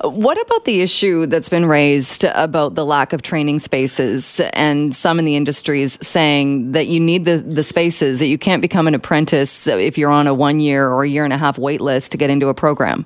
What 0.02 0.42
about 0.42 0.66
the 0.66 0.82
issue 0.82 1.26
that's 1.26 1.48
been 1.48 1.66
raised 1.66 2.26
about 2.26 2.76
the 2.76 2.86
lack 2.86 3.14
of 3.14 3.22
training 3.22 3.60
spaces 3.60 4.42
and 4.52 4.94
some 4.94 5.20
in 5.20 5.26
the 5.26 5.38
industries 5.38 5.98
saying 6.06 6.74
that 6.74 6.88
you 6.88 7.00
need 7.00 7.24
the, 7.24 7.38
the 7.38 7.64
spaces, 7.64 8.20
that 8.20 8.28
you 8.28 8.38
can't 8.38 8.62
become 8.62 8.88
an 8.88 8.96
apprentice 8.96 9.68
if 9.68 9.98
you're 9.98 10.12
on 10.12 10.28
a 10.28 10.34
one 10.34 10.60
year 10.60 10.90
or 10.90 11.04
a 11.04 11.08
year 11.08 11.24
and 11.24 11.32
a 11.32 11.38
half 11.38 11.58
wait 11.58 11.80
list 11.80 12.12
to 12.12 12.18
get 12.18 12.30
into 12.30 12.50
a 12.50 12.54
program? 12.54 13.06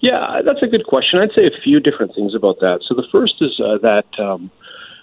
Yeah, 0.00 0.40
that's 0.44 0.62
a 0.62 0.66
good 0.66 0.86
question. 0.86 1.18
I'd 1.18 1.32
say 1.34 1.46
a 1.46 1.60
few 1.62 1.80
different 1.80 2.14
things 2.14 2.34
about 2.34 2.60
that. 2.60 2.80
So 2.86 2.94
the 2.94 3.06
first 3.10 3.34
is 3.40 3.58
uh, 3.58 3.78
that 3.78 4.06
um, 4.20 4.50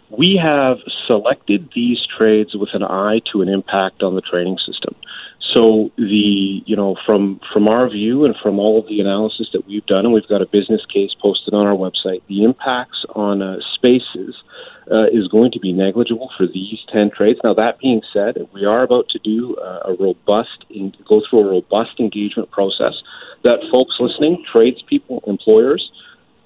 we 0.09 0.39
have 0.41 0.77
selected 1.07 1.69
these 1.75 1.99
trades 2.17 2.53
with 2.55 2.69
an 2.73 2.83
eye 2.83 3.21
to 3.31 3.41
an 3.41 3.49
impact 3.49 4.03
on 4.03 4.15
the 4.15 4.21
training 4.21 4.57
system. 4.57 4.95
so 5.53 5.91
the 5.97 6.63
you 6.65 6.75
know 6.75 6.95
from 7.05 7.39
from 7.51 7.67
our 7.67 7.89
view 7.89 8.25
and 8.25 8.35
from 8.41 8.59
all 8.59 8.79
of 8.79 8.87
the 8.87 8.99
analysis 8.99 9.49
that 9.53 9.67
we've 9.67 9.85
done, 9.85 10.05
and 10.05 10.13
we've 10.13 10.27
got 10.27 10.41
a 10.41 10.45
business 10.45 10.81
case 10.91 11.11
posted 11.21 11.53
on 11.53 11.67
our 11.67 11.75
website. 11.75 12.21
The 12.27 12.43
impacts 12.43 13.05
on 13.15 13.41
uh, 13.41 13.57
spaces 13.75 14.35
uh, 14.91 15.07
is 15.11 15.27
going 15.27 15.51
to 15.51 15.59
be 15.59 15.71
negligible 15.71 16.29
for 16.37 16.47
these 16.47 16.79
ten 16.91 17.11
trades. 17.11 17.39
Now 17.43 17.53
that 17.53 17.79
being 17.79 18.01
said, 18.11 18.37
we 18.53 18.65
are 18.65 18.83
about 18.83 19.09
to 19.09 19.19
do 19.19 19.55
uh, 19.57 19.91
a 19.91 19.93
robust 19.99 20.65
in, 20.69 20.93
go 21.07 21.21
through 21.29 21.41
a 21.41 21.49
robust 21.51 21.99
engagement 21.99 22.49
process 22.51 22.95
that 23.43 23.59
folks 23.71 23.95
listening, 23.99 24.43
tradespeople, 24.51 25.23
employers. 25.27 25.91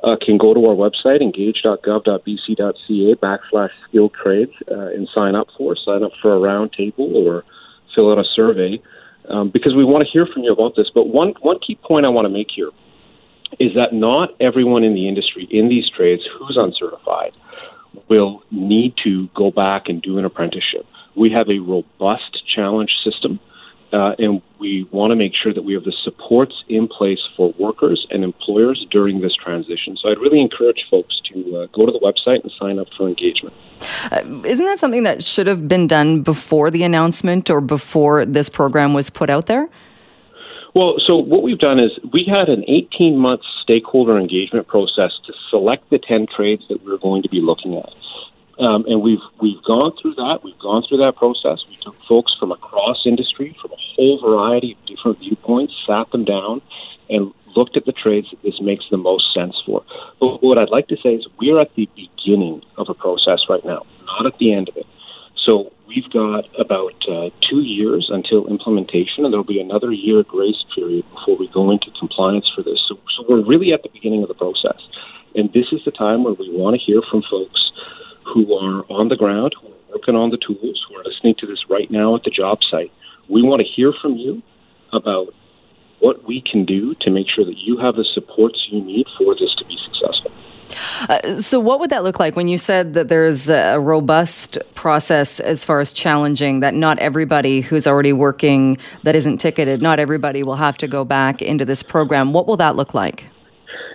Uh, 0.07 0.15
can 0.21 0.37
go 0.37 0.53
to 0.53 0.65
our 0.65 0.75
website, 0.75 1.21
engage.gov.bc.ca 1.21 3.15
backslash 3.15 3.69
skilled 3.89 4.13
trades, 4.13 4.53
uh, 4.71 4.87
and 4.95 5.09
sign 5.13 5.35
up 5.35 5.47
for. 5.57 5.75
Sign 5.75 6.01
up 6.01 6.11
for 6.21 6.33
a 6.33 6.39
roundtable 6.39 7.13
or 7.13 7.43
fill 7.93 8.09
out 8.09 8.17
a 8.17 8.23
survey 8.23 8.81
um, 9.27 9.49
because 9.49 9.75
we 9.75 9.83
want 9.83 10.05
to 10.05 10.09
hear 10.09 10.25
from 10.25 10.43
you 10.43 10.53
about 10.53 10.77
this. 10.77 10.89
But 10.93 11.09
one, 11.09 11.33
one 11.41 11.59
key 11.59 11.77
point 11.83 12.05
I 12.05 12.09
want 12.09 12.23
to 12.23 12.29
make 12.29 12.47
here 12.55 12.69
is 13.59 13.73
that 13.75 13.91
not 13.91 14.29
everyone 14.39 14.85
in 14.85 14.93
the 14.93 15.09
industry, 15.09 15.45
in 15.51 15.67
these 15.67 15.89
trades, 15.89 16.23
who's 16.39 16.55
uncertified, 16.57 17.33
will 18.09 18.43
need 18.49 18.93
to 19.03 19.27
go 19.35 19.51
back 19.51 19.87
and 19.87 20.01
do 20.01 20.17
an 20.17 20.23
apprenticeship. 20.23 20.85
We 21.17 21.31
have 21.31 21.49
a 21.49 21.59
robust 21.59 22.43
challenge 22.55 22.91
system 23.03 23.41
uh, 23.93 24.15
and 24.19 24.41
we 24.59 24.87
want 24.91 25.11
to 25.11 25.15
make 25.15 25.33
sure 25.33 25.53
that 25.53 25.63
we 25.63 25.73
have 25.73 25.83
the 25.83 25.93
supports 26.03 26.63
in 26.67 26.87
place 26.87 27.19
for 27.35 27.53
workers 27.57 28.05
and 28.09 28.23
employers 28.23 28.85
during 28.91 29.21
this 29.21 29.33
transition. 29.35 29.97
So 30.01 30.09
I'd 30.09 30.17
really 30.17 30.41
encourage 30.41 30.85
folks 30.89 31.21
to 31.31 31.57
uh, 31.57 31.67
go 31.67 31.85
to 31.85 31.91
the 31.91 31.99
website 31.99 32.43
and 32.43 32.51
sign 32.59 32.79
up 32.79 32.87
for 32.97 33.07
engagement. 33.07 33.55
Uh, 34.11 34.23
isn't 34.45 34.65
that 34.65 34.79
something 34.79 35.03
that 35.03 35.23
should 35.23 35.47
have 35.47 35.67
been 35.67 35.87
done 35.87 36.21
before 36.21 36.71
the 36.71 36.83
announcement 36.83 37.49
or 37.49 37.61
before 37.61 38.25
this 38.25 38.49
program 38.49 38.93
was 38.93 39.09
put 39.09 39.29
out 39.29 39.45
there? 39.45 39.69
Well, 40.75 40.95
so 41.05 41.15
what 41.15 41.41
we've 41.41 41.57
done 41.57 41.79
is 41.79 41.91
we 42.13 42.23
had 42.23 42.49
an 42.49 42.63
18 42.67 43.17
month 43.17 43.41
stakeholder 43.63 44.17
engagement 44.19 44.67
process 44.67 45.11
to 45.25 45.33
select 45.49 45.89
the 45.89 45.97
10 45.97 46.27
trades 46.35 46.63
that 46.69 46.83
we 46.83 46.91
we're 46.91 46.97
going 46.97 47.23
to 47.23 47.29
be 47.29 47.41
looking 47.41 47.75
at. 47.77 47.89
Um, 48.59 48.85
and 48.87 49.01
we've 49.01 49.21
we've 49.39 49.61
gone 49.63 49.93
through 50.01 50.15
that. 50.15 50.39
We've 50.43 50.57
gone 50.59 50.83
through 50.87 50.97
that 50.97 51.15
process. 51.15 51.63
We 51.69 51.75
took 51.75 51.95
folks 52.07 52.35
from 52.39 52.51
across 52.51 53.05
industry, 53.05 53.55
from 53.61 53.71
a 53.71 53.77
whole 53.77 54.19
variety 54.19 54.73
of 54.73 54.85
different 54.87 55.19
viewpoints, 55.19 55.73
sat 55.85 56.09
them 56.11 56.25
down, 56.25 56.61
and 57.09 57.33
looked 57.55 57.77
at 57.77 57.85
the 57.85 57.91
trades 57.91 58.29
that 58.31 58.41
this 58.43 58.59
makes 58.61 58.85
the 58.89 58.97
most 58.97 59.33
sense 59.33 59.61
for. 59.65 59.83
But 60.19 60.43
what 60.43 60.57
I'd 60.57 60.69
like 60.69 60.87
to 60.87 60.97
say 60.97 61.15
is 61.15 61.27
we're 61.39 61.59
at 61.59 61.73
the 61.75 61.89
beginning 61.95 62.63
of 62.77 62.89
a 62.89 62.93
process 62.93 63.41
right 63.49 63.63
now, 63.63 63.85
not 64.05 64.25
at 64.25 64.37
the 64.39 64.53
end 64.53 64.69
of 64.69 64.77
it. 64.77 64.85
So 65.35 65.71
we've 65.87 66.09
got 66.09 66.45
about 66.59 66.95
uh, 67.07 67.29
two 67.47 67.61
years 67.61 68.09
until 68.11 68.47
implementation, 68.47 69.23
and 69.23 69.33
there'll 69.33 69.45
be 69.45 69.61
another 69.61 69.91
year 69.91 70.23
grace 70.23 70.63
period 70.75 71.05
before 71.13 71.37
we 71.37 71.47
go 71.47 71.71
into 71.71 71.89
compliance 71.97 72.51
for 72.53 72.63
this. 72.63 72.83
So, 72.87 72.99
so 73.15 73.25
we're 73.29 73.45
really 73.45 73.71
at 73.71 73.83
the 73.83 73.89
beginning 73.89 74.23
of 74.23 74.27
the 74.27 74.35
process, 74.35 74.81
and 75.35 75.51
this 75.53 75.71
is 75.71 75.85
the 75.85 75.91
time 75.91 76.23
where 76.23 76.33
we 76.33 76.49
want 76.51 76.75
to 76.75 76.81
hear 76.81 77.01
from 77.01 77.23
folks 77.29 77.71
who 78.33 78.53
are 78.53 78.83
on 78.89 79.09
the 79.09 79.15
ground, 79.15 79.55
who 79.61 79.67
are 79.67 79.95
working 79.95 80.15
on 80.15 80.29
the 80.29 80.37
tools, 80.37 80.85
who 80.87 80.95
are 80.95 81.03
listening 81.03 81.35
to 81.39 81.47
this 81.47 81.69
right 81.69 81.89
now 81.89 82.15
at 82.15 82.23
the 82.23 82.31
job 82.31 82.59
site. 82.69 82.91
We 83.29 83.41
want 83.41 83.61
to 83.61 83.67
hear 83.67 83.93
from 84.01 84.15
you 84.15 84.41
about 84.93 85.33
what 85.99 86.23
we 86.25 86.41
can 86.41 86.65
do 86.65 86.93
to 86.95 87.09
make 87.09 87.27
sure 87.29 87.45
that 87.45 87.57
you 87.57 87.77
have 87.77 87.95
the 87.95 88.05
supports 88.13 88.67
you 88.69 88.81
need 88.81 89.07
for 89.17 89.35
this 89.35 89.53
to 89.55 89.65
be 89.65 89.77
successful. 89.83 90.31
Uh, 91.09 91.37
so, 91.39 91.59
what 91.59 91.79
would 91.79 91.89
that 91.89 92.03
look 92.03 92.19
like 92.19 92.35
when 92.35 92.47
you 92.47 92.57
said 92.57 92.93
that 92.93 93.07
there's 93.07 93.49
a 93.49 93.77
robust 93.79 94.57
process 94.75 95.39
as 95.39 95.63
far 95.63 95.79
as 95.79 95.93
challenging 95.93 96.59
that 96.59 96.73
not 96.73 96.99
everybody 96.99 97.61
who's 97.61 97.87
already 97.87 98.13
working 98.13 98.77
that 99.03 99.15
isn't 99.15 99.37
ticketed, 99.37 99.81
not 99.81 99.99
everybody 99.99 100.43
will 100.43 100.57
have 100.57 100.77
to 100.77 100.87
go 100.87 101.05
back 101.05 101.41
into 101.41 101.63
this 101.63 101.81
program? 101.81 102.33
What 102.33 102.47
will 102.47 102.57
that 102.57 102.75
look 102.75 102.93
like? 102.93 103.25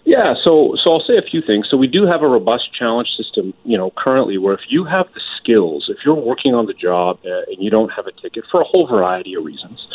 Yeah, 0.05 0.35
so 0.43 0.75
so 0.83 0.93
I'll 0.93 1.05
say 1.07 1.17
a 1.17 1.23
few 1.23 1.41
things. 1.41 1.69
So 1.71 1.77
we 1.77 1.87
do 1.87 2.07
have 2.07 2.23
a 2.23 2.27
robust 2.27 2.75
challenge 2.75 3.09
system, 3.17 3.55
you 3.65 3.79
know, 3.79 3.93
currently 3.97 4.37
where 4.37 4.55
if 4.55 4.63
you 4.69 4.85
have 4.85 5.07
the 5.15 5.21
skills, 5.37 5.87
if 5.89 5.99
you're 6.05 6.15
working 6.15 6.55
on 6.55 6.67
the 6.67 6.75
job 6.75 7.21
uh, 7.25 7.43
and 7.47 7.59
you 7.61 7.71
don't 7.71 7.91
have 7.91 8.07
a 8.07 8.13
ticket 8.21 8.45
for 8.51 8.61
a 8.61 8.65
whole 8.65 8.89
variety 8.89 9.35
of 9.35 9.45
reasons, 9.45 9.87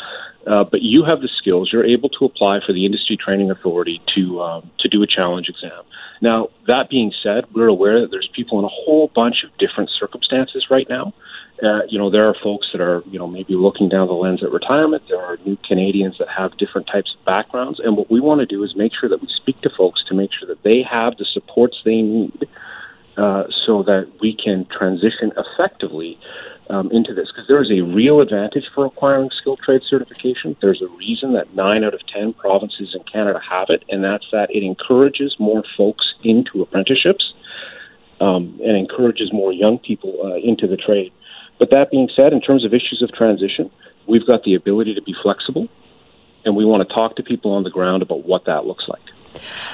uh, 0.47 0.63
but 0.63 0.81
you 0.81 1.03
have 1.03 1.19
the 1.19 1.29
skills, 1.37 1.71
you're 1.73 1.85
able 1.85 2.07
to 2.07 2.23
apply 2.23 2.59
for 2.65 2.71
the 2.71 2.85
Industry 2.85 3.17
Training 3.17 3.51
Authority 3.51 4.01
to 4.15 4.41
um, 4.41 4.71
to 4.79 4.87
do 4.87 5.03
a 5.03 5.07
challenge 5.07 5.49
exam. 5.49 5.83
Now, 6.21 6.47
that 6.67 6.89
being 6.89 7.11
said, 7.21 7.43
we're 7.53 7.67
aware 7.67 7.99
that 7.99 8.09
there's 8.09 8.29
people 8.33 8.59
in 8.59 8.65
a 8.65 8.69
whole 8.69 9.11
bunch 9.13 9.43
of 9.43 9.55
different 9.57 9.89
circumstances 9.89 10.67
right 10.69 10.87
now. 10.89 11.13
Uh, 11.63 11.81
you 11.89 11.97
know, 11.97 12.09
there 12.09 12.27
are 12.27 12.35
folks 12.43 12.67
that 12.71 12.81
are, 12.81 13.01
you 13.07 13.17
know, 13.17 13.27
maybe 13.27 13.55
looking 13.55 13.89
down 13.89 14.07
the 14.07 14.13
lens 14.13 14.43
at 14.43 14.51
retirement. 14.51 15.03
There 15.07 15.19
are 15.19 15.37
new 15.45 15.57
Canadians 15.67 16.17
that 16.19 16.29
have 16.29 16.55
different 16.57 16.87
types 16.87 17.15
of 17.17 17.25
backgrounds. 17.25 17.79
And 17.79 17.97
what 17.97 18.11
we 18.11 18.19
want 18.19 18.41
to 18.41 18.45
do 18.45 18.63
is 18.63 18.75
make 18.75 18.93
sure 18.93 19.09
that 19.09 19.21
we 19.21 19.27
speak 19.35 19.59
to 19.61 19.69
folks 19.69 20.03
to 20.05 20.13
make 20.13 20.31
sure 20.31 20.47
that 20.47 20.61
they 20.61 20.83
have 20.83 21.17
the 21.17 21.25
supports 21.25 21.81
they 21.83 22.01
need 22.01 22.47
uh, 23.17 23.45
so 23.65 23.81
that 23.83 24.07
we 24.21 24.35
can 24.35 24.65
transition 24.65 25.31
effectively 25.35 26.19
um, 26.69 26.91
into 26.91 27.15
this. 27.15 27.29
Because 27.31 27.47
there 27.47 27.61
is 27.61 27.71
a 27.71 27.81
real 27.81 28.21
advantage 28.21 28.65
for 28.75 28.85
acquiring 28.85 29.31
skilled 29.31 29.59
trade 29.59 29.81
certification. 29.89 30.55
There's 30.61 30.83
a 30.83 30.87
reason 30.89 31.33
that 31.33 31.55
nine 31.55 31.83
out 31.83 31.95
of 31.95 32.05
10 32.05 32.33
provinces 32.33 32.93
in 32.93 33.03
Canada 33.11 33.41
have 33.49 33.69
it, 33.69 33.83
and 33.89 34.03
that's 34.03 34.29
that 34.31 34.51
it 34.51 34.63
encourages 34.63 35.35
more 35.39 35.63
folks 35.75 36.13
into 36.23 36.61
apprenticeships 36.61 37.33
um, 38.19 38.59
and 38.63 38.77
encourages 38.77 39.33
more 39.33 39.51
young 39.51 39.79
people 39.79 40.19
uh, 40.23 40.35
into 40.35 40.67
the 40.67 40.77
trade. 40.77 41.11
But 41.59 41.69
that 41.71 41.91
being 41.91 42.09
said, 42.15 42.33
in 42.33 42.41
terms 42.41 42.63
of 42.63 42.73
issues 42.73 43.01
of 43.01 43.11
transition, 43.13 43.71
we've 44.07 44.25
got 44.25 44.43
the 44.43 44.53
ability 44.53 44.93
to 44.95 45.01
be 45.01 45.15
flexible, 45.21 45.67
and 46.45 46.55
we 46.55 46.65
want 46.65 46.87
to 46.87 46.93
talk 46.93 47.15
to 47.15 47.23
people 47.23 47.51
on 47.51 47.63
the 47.63 47.69
ground 47.69 48.01
about 48.01 48.25
what 48.25 48.45
that 48.45 48.65
looks 48.65 48.85
like. 48.87 49.01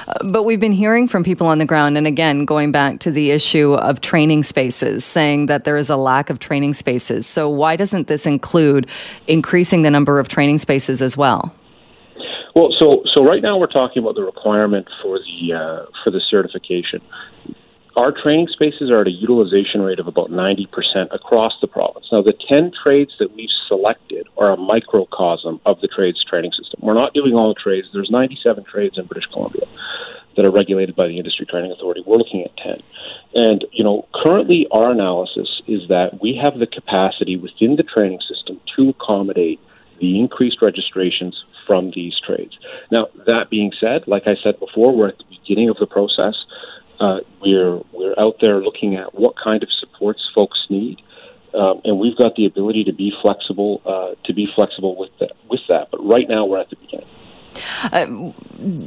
Uh, 0.08 0.14
but 0.24 0.42
we've 0.42 0.60
been 0.60 0.72
hearing 0.72 1.08
from 1.08 1.24
people 1.24 1.46
on 1.46 1.58
the 1.58 1.64
ground, 1.64 1.96
and 1.96 2.06
again, 2.06 2.44
going 2.44 2.72
back 2.72 3.00
to 3.00 3.10
the 3.10 3.30
issue 3.30 3.74
of 3.74 4.00
training 4.00 4.42
spaces, 4.42 5.04
saying 5.04 5.46
that 5.46 5.64
there 5.64 5.76
is 5.76 5.88
a 5.88 5.96
lack 5.96 6.30
of 6.30 6.38
training 6.38 6.74
spaces. 6.74 7.26
So, 7.26 7.48
why 7.48 7.76
doesn't 7.76 8.06
this 8.06 8.26
include 8.26 8.88
increasing 9.26 9.82
the 9.82 9.90
number 9.90 10.18
of 10.18 10.28
training 10.28 10.58
spaces 10.58 11.00
as 11.00 11.16
well? 11.16 11.54
Well, 12.54 12.74
so 12.78 13.02
so 13.12 13.24
right 13.24 13.42
now 13.42 13.56
we're 13.58 13.66
talking 13.66 14.02
about 14.02 14.14
the 14.14 14.22
requirement 14.22 14.86
for 15.02 15.18
the 15.18 15.52
uh, 15.54 15.86
for 16.02 16.10
the 16.10 16.20
certification 16.20 17.00
our 17.96 18.12
training 18.12 18.48
spaces 18.48 18.90
are 18.90 19.02
at 19.02 19.06
a 19.06 19.12
utilization 19.12 19.82
rate 19.82 19.98
of 19.98 20.08
about 20.08 20.30
90% 20.30 20.66
across 21.12 21.52
the 21.60 21.66
province. 21.66 22.06
Now, 22.10 22.22
the 22.22 22.34
10 22.48 22.72
trades 22.82 23.12
that 23.18 23.34
we've 23.34 23.50
selected 23.68 24.26
are 24.36 24.52
a 24.52 24.56
microcosm 24.56 25.60
of 25.64 25.80
the 25.80 25.88
trades 25.88 26.24
training 26.24 26.52
system. 26.52 26.80
We're 26.82 26.94
not 26.94 27.14
doing 27.14 27.34
all 27.34 27.48
the 27.48 27.60
trades. 27.60 27.88
There's 27.92 28.10
97 28.10 28.64
trades 28.64 28.98
in 28.98 29.06
British 29.06 29.30
Columbia 29.32 29.66
that 30.36 30.44
are 30.44 30.50
regulated 30.50 30.96
by 30.96 31.06
the 31.06 31.18
Industry 31.18 31.46
Training 31.46 31.70
Authority. 31.70 32.02
We're 32.04 32.16
looking 32.16 32.42
at 32.42 32.56
10. 32.56 32.82
And, 33.34 33.64
you 33.72 33.84
know, 33.84 34.08
currently 34.14 34.66
our 34.72 34.90
analysis 34.90 35.62
is 35.68 35.88
that 35.88 36.20
we 36.20 36.36
have 36.42 36.58
the 36.58 36.66
capacity 36.66 37.36
within 37.36 37.76
the 37.76 37.84
training 37.84 38.20
system 38.28 38.60
to 38.76 38.88
accommodate 38.88 39.60
the 40.00 40.18
increased 40.18 40.60
registrations 40.60 41.44
from 41.66 41.92
these 41.94 42.18
trades. 42.18 42.58
Now, 42.90 43.08
that 43.26 43.50
being 43.50 43.72
said, 43.78 44.08
like 44.08 44.26
I 44.26 44.34
said 44.42 44.58
before, 44.58 44.94
we're 44.94 45.08
at 45.08 45.18
the 45.18 45.24
beginning 45.30 45.68
of 45.68 45.76
the 45.78 45.86
process. 45.86 46.34
Uh, 47.00 47.18
we're 47.40 47.80
we're 47.92 48.14
out 48.18 48.36
there 48.40 48.60
looking 48.60 48.96
at 48.96 49.14
what 49.14 49.34
kind 49.42 49.62
of 49.62 49.68
supports 49.72 50.22
folks 50.34 50.66
need, 50.70 51.00
um, 51.54 51.80
and 51.84 51.98
we've 51.98 52.16
got 52.16 52.36
the 52.36 52.46
ability 52.46 52.84
to 52.84 52.92
be 52.92 53.12
flexible 53.20 53.82
uh, 53.84 54.14
to 54.24 54.32
be 54.32 54.46
flexible 54.54 54.96
with 54.96 55.10
that. 55.20 55.32
With 55.48 55.60
that, 55.68 55.88
but 55.90 56.04
right 56.04 56.28
now 56.28 56.46
we're 56.46 56.60
at 56.60 56.70
the 56.70 56.76
beginning. 56.76 57.08
Uh, 57.92 58.32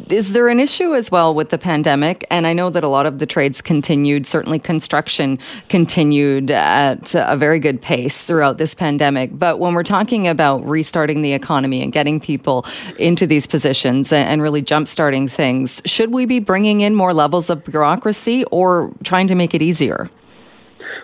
is 0.09 0.33
there 0.33 0.47
an 0.47 0.59
issue 0.59 0.95
as 0.95 1.11
well 1.11 1.33
with 1.33 1.49
the 1.49 1.57
pandemic? 1.57 2.25
And 2.29 2.47
I 2.47 2.53
know 2.53 2.69
that 2.69 2.83
a 2.83 2.87
lot 2.87 3.05
of 3.05 3.19
the 3.19 3.25
trades 3.25 3.61
continued, 3.61 4.25
certainly 4.25 4.59
construction 4.59 5.39
continued 5.69 6.51
at 6.51 7.13
a 7.15 7.35
very 7.37 7.59
good 7.59 7.81
pace 7.81 8.23
throughout 8.23 8.57
this 8.57 8.73
pandemic. 8.73 9.37
But 9.37 9.59
when 9.59 9.73
we're 9.73 9.83
talking 9.83 10.27
about 10.27 10.65
restarting 10.65 11.21
the 11.21 11.33
economy 11.33 11.81
and 11.81 11.91
getting 11.91 12.19
people 12.19 12.65
into 12.97 13.27
these 13.27 13.47
positions 13.47 14.11
and 14.11 14.41
really 14.41 14.61
jumpstarting 14.61 15.29
things, 15.29 15.81
should 15.85 16.11
we 16.11 16.25
be 16.25 16.39
bringing 16.39 16.81
in 16.81 16.95
more 16.95 17.13
levels 17.13 17.49
of 17.49 17.63
bureaucracy 17.63 18.43
or 18.45 18.91
trying 19.03 19.27
to 19.27 19.35
make 19.35 19.53
it 19.53 19.61
easier? 19.61 20.09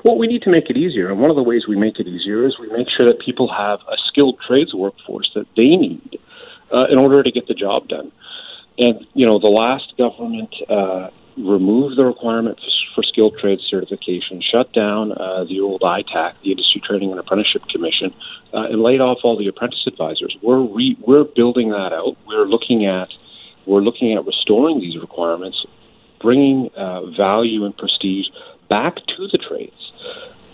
Well, 0.03 0.17
we 0.17 0.27
need 0.27 0.41
to 0.41 0.49
make 0.49 0.69
it 0.69 0.75
easier. 0.75 1.09
And 1.09 1.21
one 1.21 1.29
of 1.29 1.37
the 1.37 1.43
ways 1.43 1.65
we 1.67 1.77
make 1.77 1.97
it 1.97 2.07
easier 2.07 2.45
is 2.45 2.57
we 2.59 2.67
make 2.67 2.87
sure 2.89 3.05
that 3.05 3.23
people 3.23 3.49
have 3.53 3.79
a 3.89 3.95
skilled 4.07 4.37
trades 4.45 4.73
workforce 4.73 5.31
that 5.33 5.47
they 5.55 5.77
need 5.77 6.19
uh, 6.73 6.85
in 6.89 6.97
order 6.97 7.23
to 7.23 7.31
get 7.31 7.47
the 7.47 7.53
job 7.53 7.87
done. 7.87 8.11
And 8.77 9.05
you 9.13 9.25
know, 9.25 9.39
the 9.39 9.47
last 9.47 9.93
government 9.97 10.53
uh, 10.69 11.09
removed 11.37 11.97
the 11.97 12.05
requirement 12.05 12.59
for 12.95 13.03
skilled 13.03 13.37
trade 13.39 13.59
certification, 13.69 14.41
shut 14.41 14.71
down 14.73 15.11
uh, 15.13 15.45
the 15.45 15.59
old 15.59 15.81
ITAC, 15.81 16.33
the 16.43 16.51
Industry 16.51 16.81
Training 16.85 17.11
and 17.11 17.19
Apprenticeship 17.19 17.63
Commission, 17.71 18.13
uh, 18.53 18.67
and 18.69 18.81
laid 18.81 19.01
off 19.01 19.19
all 19.23 19.37
the 19.37 19.47
apprentice 19.47 19.83
advisors. 19.87 20.35
We're 20.41 20.61
re- 20.61 20.97
we're 21.05 21.23
building 21.23 21.69
that 21.69 21.93
out. 21.93 22.17
We're 22.27 22.45
looking 22.45 22.85
at 22.85 23.09
we're 23.65 23.81
looking 23.81 24.13
at 24.13 24.25
restoring 24.25 24.79
these 24.79 24.99
requirements, 24.99 25.65
bringing 26.19 26.69
uh, 26.75 27.05
value 27.11 27.65
and 27.65 27.77
prestige 27.77 28.27
back 28.69 28.95
to 28.95 29.27
the 29.31 29.37
trades 29.37 29.91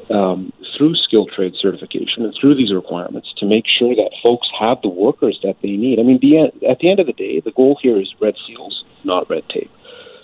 um, 0.10 0.52
through 0.80 0.96
skilled 0.96 1.30
trade 1.36 1.54
certification 1.60 2.24
and 2.24 2.34
through 2.40 2.56
these 2.56 2.74
requirements 2.74 3.34
to 3.38 3.46
make 3.46 3.66
sure 3.68 3.94
that 3.96 4.12
folks 4.24 4.48
have 4.58 4.82
the 4.82 4.88
workers 4.88 5.38
that 5.44 5.58
they 5.62 5.76
need. 5.76 6.00
I 6.00 6.04
mean, 6.04 6.20
the, 6.22 6.52
at 6.68 6.80
the 6.80 6.90
end 6.90 7.02
of 7.02 7.06
the 7.06 7.14
day, 7.14 7.42
the 7.42 7.52
goal 7.52 7.78
here 7.82 8.00
is 8.00 8.16
red 8.22 8.36
seals, 8.48 8.86
not 9.04 9.30
red 9.30 9.44
tape. 9.50 9.70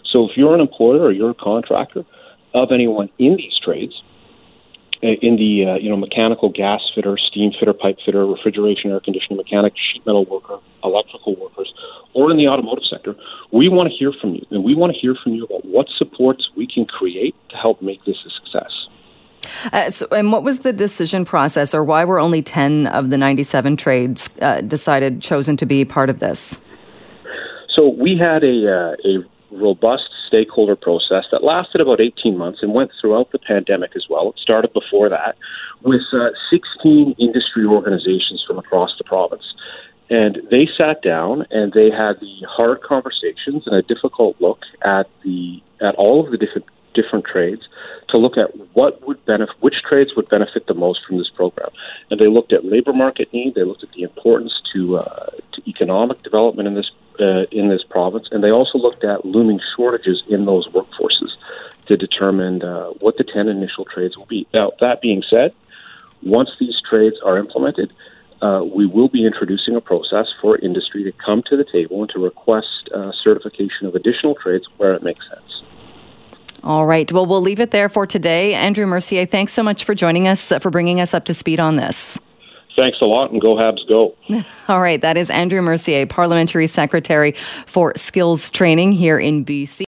So 0.10 0.30
if 0.30 0.38
you're 0.38 0.56
an 0.56 0.62
employer 0.62 1.02
or 1.02 1.12
you're 1.12 1.32
a 1.32 1.36
contractor 1.36 2.06
of 2.54 2.72
anyone 2.72 3.10
in 3.20 3.36
these 3.36 3.60
trades, 3.62 4.02
uh, 5.04 5.20
in 5.22 5.36
the 5.36 5.66
uh, 5.68 5.76
you 5.76 5.90
know 5.90 5.98
mechanical 5.98 6.48
gas 6.48 6.80
fitter, 6.96 7.18
steam 7.18 7.52
fitter, 7.60 7.74
pipe 7.74 7.98
fitter, 8.06 8.26
refrigeration, 8.26 8.92
air 8.92 9.02
conditioning 9.02 9.36
mechanic, 9.36 9.74
sheet 9.76 10.06
metal 10.06 10.24
worker, 10.24 10.58
electrical 10.86 11.36
workers, 11.36 11.74
or 12.14 12.32
in 12.32 12.38
the 12.38 12.48
automotive 12.48 12.86
sector, 12.90 13.14
we 13.52 13.68
want 13.68 13.90
to 13.90 13.94
hear 13.94 14.14
from 14.14 14.36
you, 14.36 14.46
and 14.52 14.64
we 14.64 14.74
want 14.74 14.94
to 14.94 14.98
hear 14.98 15.14
from 15.22 15.34
you 15.34 15.44
about 15.44 15.66
what 15.66 15.88
supports 15.98 16.50
we 16.56 16.66
can 16.66 16.86
create 16.86 17.36
to 17.50 17.58
help 17.58 17.82
make 17.82 18.06
this 18.06 18.16
a 18.26 18.30
success. 18.30 18.72
Uh, 19.72 19.90
so, 19.90 20.08
and 20.12 20.32
what 20.32 20.44
was 20.44 20.60
the 20.60 20.74
decision 20.74 21.26
process, 21.26 21.74
or 21.74 21.84
why 21.84 22.06
were 22.06 22.20
only 22.20 22.42
ten 22.42 22.88
of 22.88 23.10
the 23.10 23.18
ninety-seven 23.18 23.78
trades 23.78 24.30
uh, 24.42 24.62
decided 24.62 25.22
chosen 25.22 25.58
to 25.58 25.66
be 25.66 25.86
part 25.86 26.10
of 26.10 26.20
this? 26.20 26.60
So 27.76 27.90
we 27.90 28.18
had 28.18 28.44
a 28.44 28.72
uh, 28.72 28.96
a 29.06 29.26
robust 29.52 30.10
stakeholder 30.28 30.76
process 30.76 31.26
that 31.32 31.44
lasted 31.44 31.82
about 31.82 32.02
18 32.02 32.38
months 32.38 32.60
and 32.62 32.74
went 32.74 32.92
throughout 33.00 33.32
the 33.32 33.40
pandemic 33.40 33.96
as 33.96 34.08
well. 34.10 34.30
It 34.30 34.40
started 34.40 34.74
before 34.74 35.10
that 35.10 35.38
with 35.82 36.02
uh, 36.14 36.30
16 36.50 37.16
industry 37.20 37.66
organizations 37.66 38.44
from 38.46 38.58
across 38.58 38.98
the 38.98 39.04
province. 39.04 39.54
And 40.10 40.42
they 40.52 40.68
sat 40.78 41.02
down 41.02 41.46
and 41.52 41.74
they 41.74 41.90
had 41.90 42.20
the 42.20 42.46
hard 42.48 42.82
conversations 42.82 43.64
and 43.66 43.76
a 43.76 43.82
difficult 43.82 44.40
look 44.40 44.62
at 44.84 45.10
the 45.24 45.62
at 45.82 45.96
all 45.96 46.24
of 46.24 46.32
the 46.32 46.38
different 46.38 46.66
different 46.96 47.26
trades 47.26 47.68
to 48.10 48.18
look 48.18 48.38
at 48.38 48.50
what 48.74 49.06
would 49.06 49.24
benefit 49.26 49.56
which 49.60 49.84
trades 49.88 50.16
would 50.16 50.28
benefit 50.30 50.66
the 50.66 50.74
most 50.74 51.06
from 51.06 51.18
this 51.18 51.30
program. 51.30 51.70
And 52.10 52.20
they 52.20 52.28
looked 52.28 52.54
at 52.54 52.66
labor 52.66 52.94
market 52.94 53.32
need, 53.34 53.54
they 53.54 53.64
looked 53.64 53.84
at 53.84 53.92
the 53.92 54.04
importance 54.04 54.54
to 54.74 54.98
uh, 54.98 55.30
to 55.54 55.70
economic 55.70 56.24
development 56.24 56.68
in 56.68 56.74
this 56.74 56.90
uh, 57.20 57.46
in 57.52 57.70
this 57.70 57.84
province, 57.84 58.28
and 58.32 58.44
they 58.44 58.52
also 58.52 58.78
looked 58.78 59.04
at 59.04 59.26
looming 59.26 59.60
shortages 59.76 60.24
in 60.28 60.46
those 60.46 60.68
workforces 60.70 61.32
to 61.88 61.96
determine 61.96 62.64
uh, 62.64 62.88
what 63.00 63.18
the 63.18 63.24
10 63.24 63.48
initial 63.48 63.86
trades 63.86 64.18
will 64.18 64.26
be. 64.26 64.48
Now, 64.54 64.72
that 64.80 65.02
being 65.02 65.24
said, 65.30 65.54
once 66.24 66.56
these 66.60 66.76
trades 66.90 67.18
are 67.24 67.38
implemented, 67.38 67.94
uh, 68.42 68.64
we 68.64 68.86
will 68.86 69.08
be 69.08 69.26
introducing 69.26 69.76
a 69.76 69.82
process 69.82 70.28
for 70.42 70.58
industry 70.58 71.04
to 71.04 71.12
come 71.14 71.44
to 71.50 71.56
the 71.56 71.64
table 71.64 72.02
and 72.02 72.10
to 72.10 72.20
request 72.20 72.90
uh, 72.94 73.12
certification 73.24 73.88
of 73.88 73.96
additional 73.96 74.36
trades 74.36 74.66
where 74.78 74.94
it 74.94 75.04
makes 75.04 75.28
sense. 75.30 75.55
All 76.66 76.88
right. 76.88 77.12
Well, 77.12 77.28
we'll 77.28 77.42
leave 77.42 77.60
it 77.60 77.70
there 77.70 77.90
for 77.90 78.08
today. 78.08 78.56
Andrew 78.56 78.88
Mercier, 78.88 79.28
thanks 79.28 79.54
so 79.54 79.62
much 79.62 79.84
for 79.84 79.94
joining 79.94 80.28
us, 80.28 80.52
uh, 80.52 80.58
for 80.58 80.72
bringing 80.72 81.00
us 81.00 81.14
up 81.14 81.26
to 81.26 81.34
speed 81.34 81.60
on 81.60 81.76
this. 81.76 82.20
Thanks 82.76 82.98
a 83.02 83.06
lot 83.06 83.32
and 83.32 83.40
go 83.40 83.56
Habs 83.56 83.88
go. 83.88 84.16
All 84.68 84.82
right. 84.82 85.00
That 85.00 85.16
is 85.16 85.30
Andrew 85.30 85.62
Mercier, 85.62 86.08
Parliamentary 86.08 86.68
Secretary 86.68 87.36
for 87.68 87.94
Skills 87.96 88.50
Training 88.50 88.92
here 88.92 89.18
in 89.18 89.46
BC. 89.46 89.84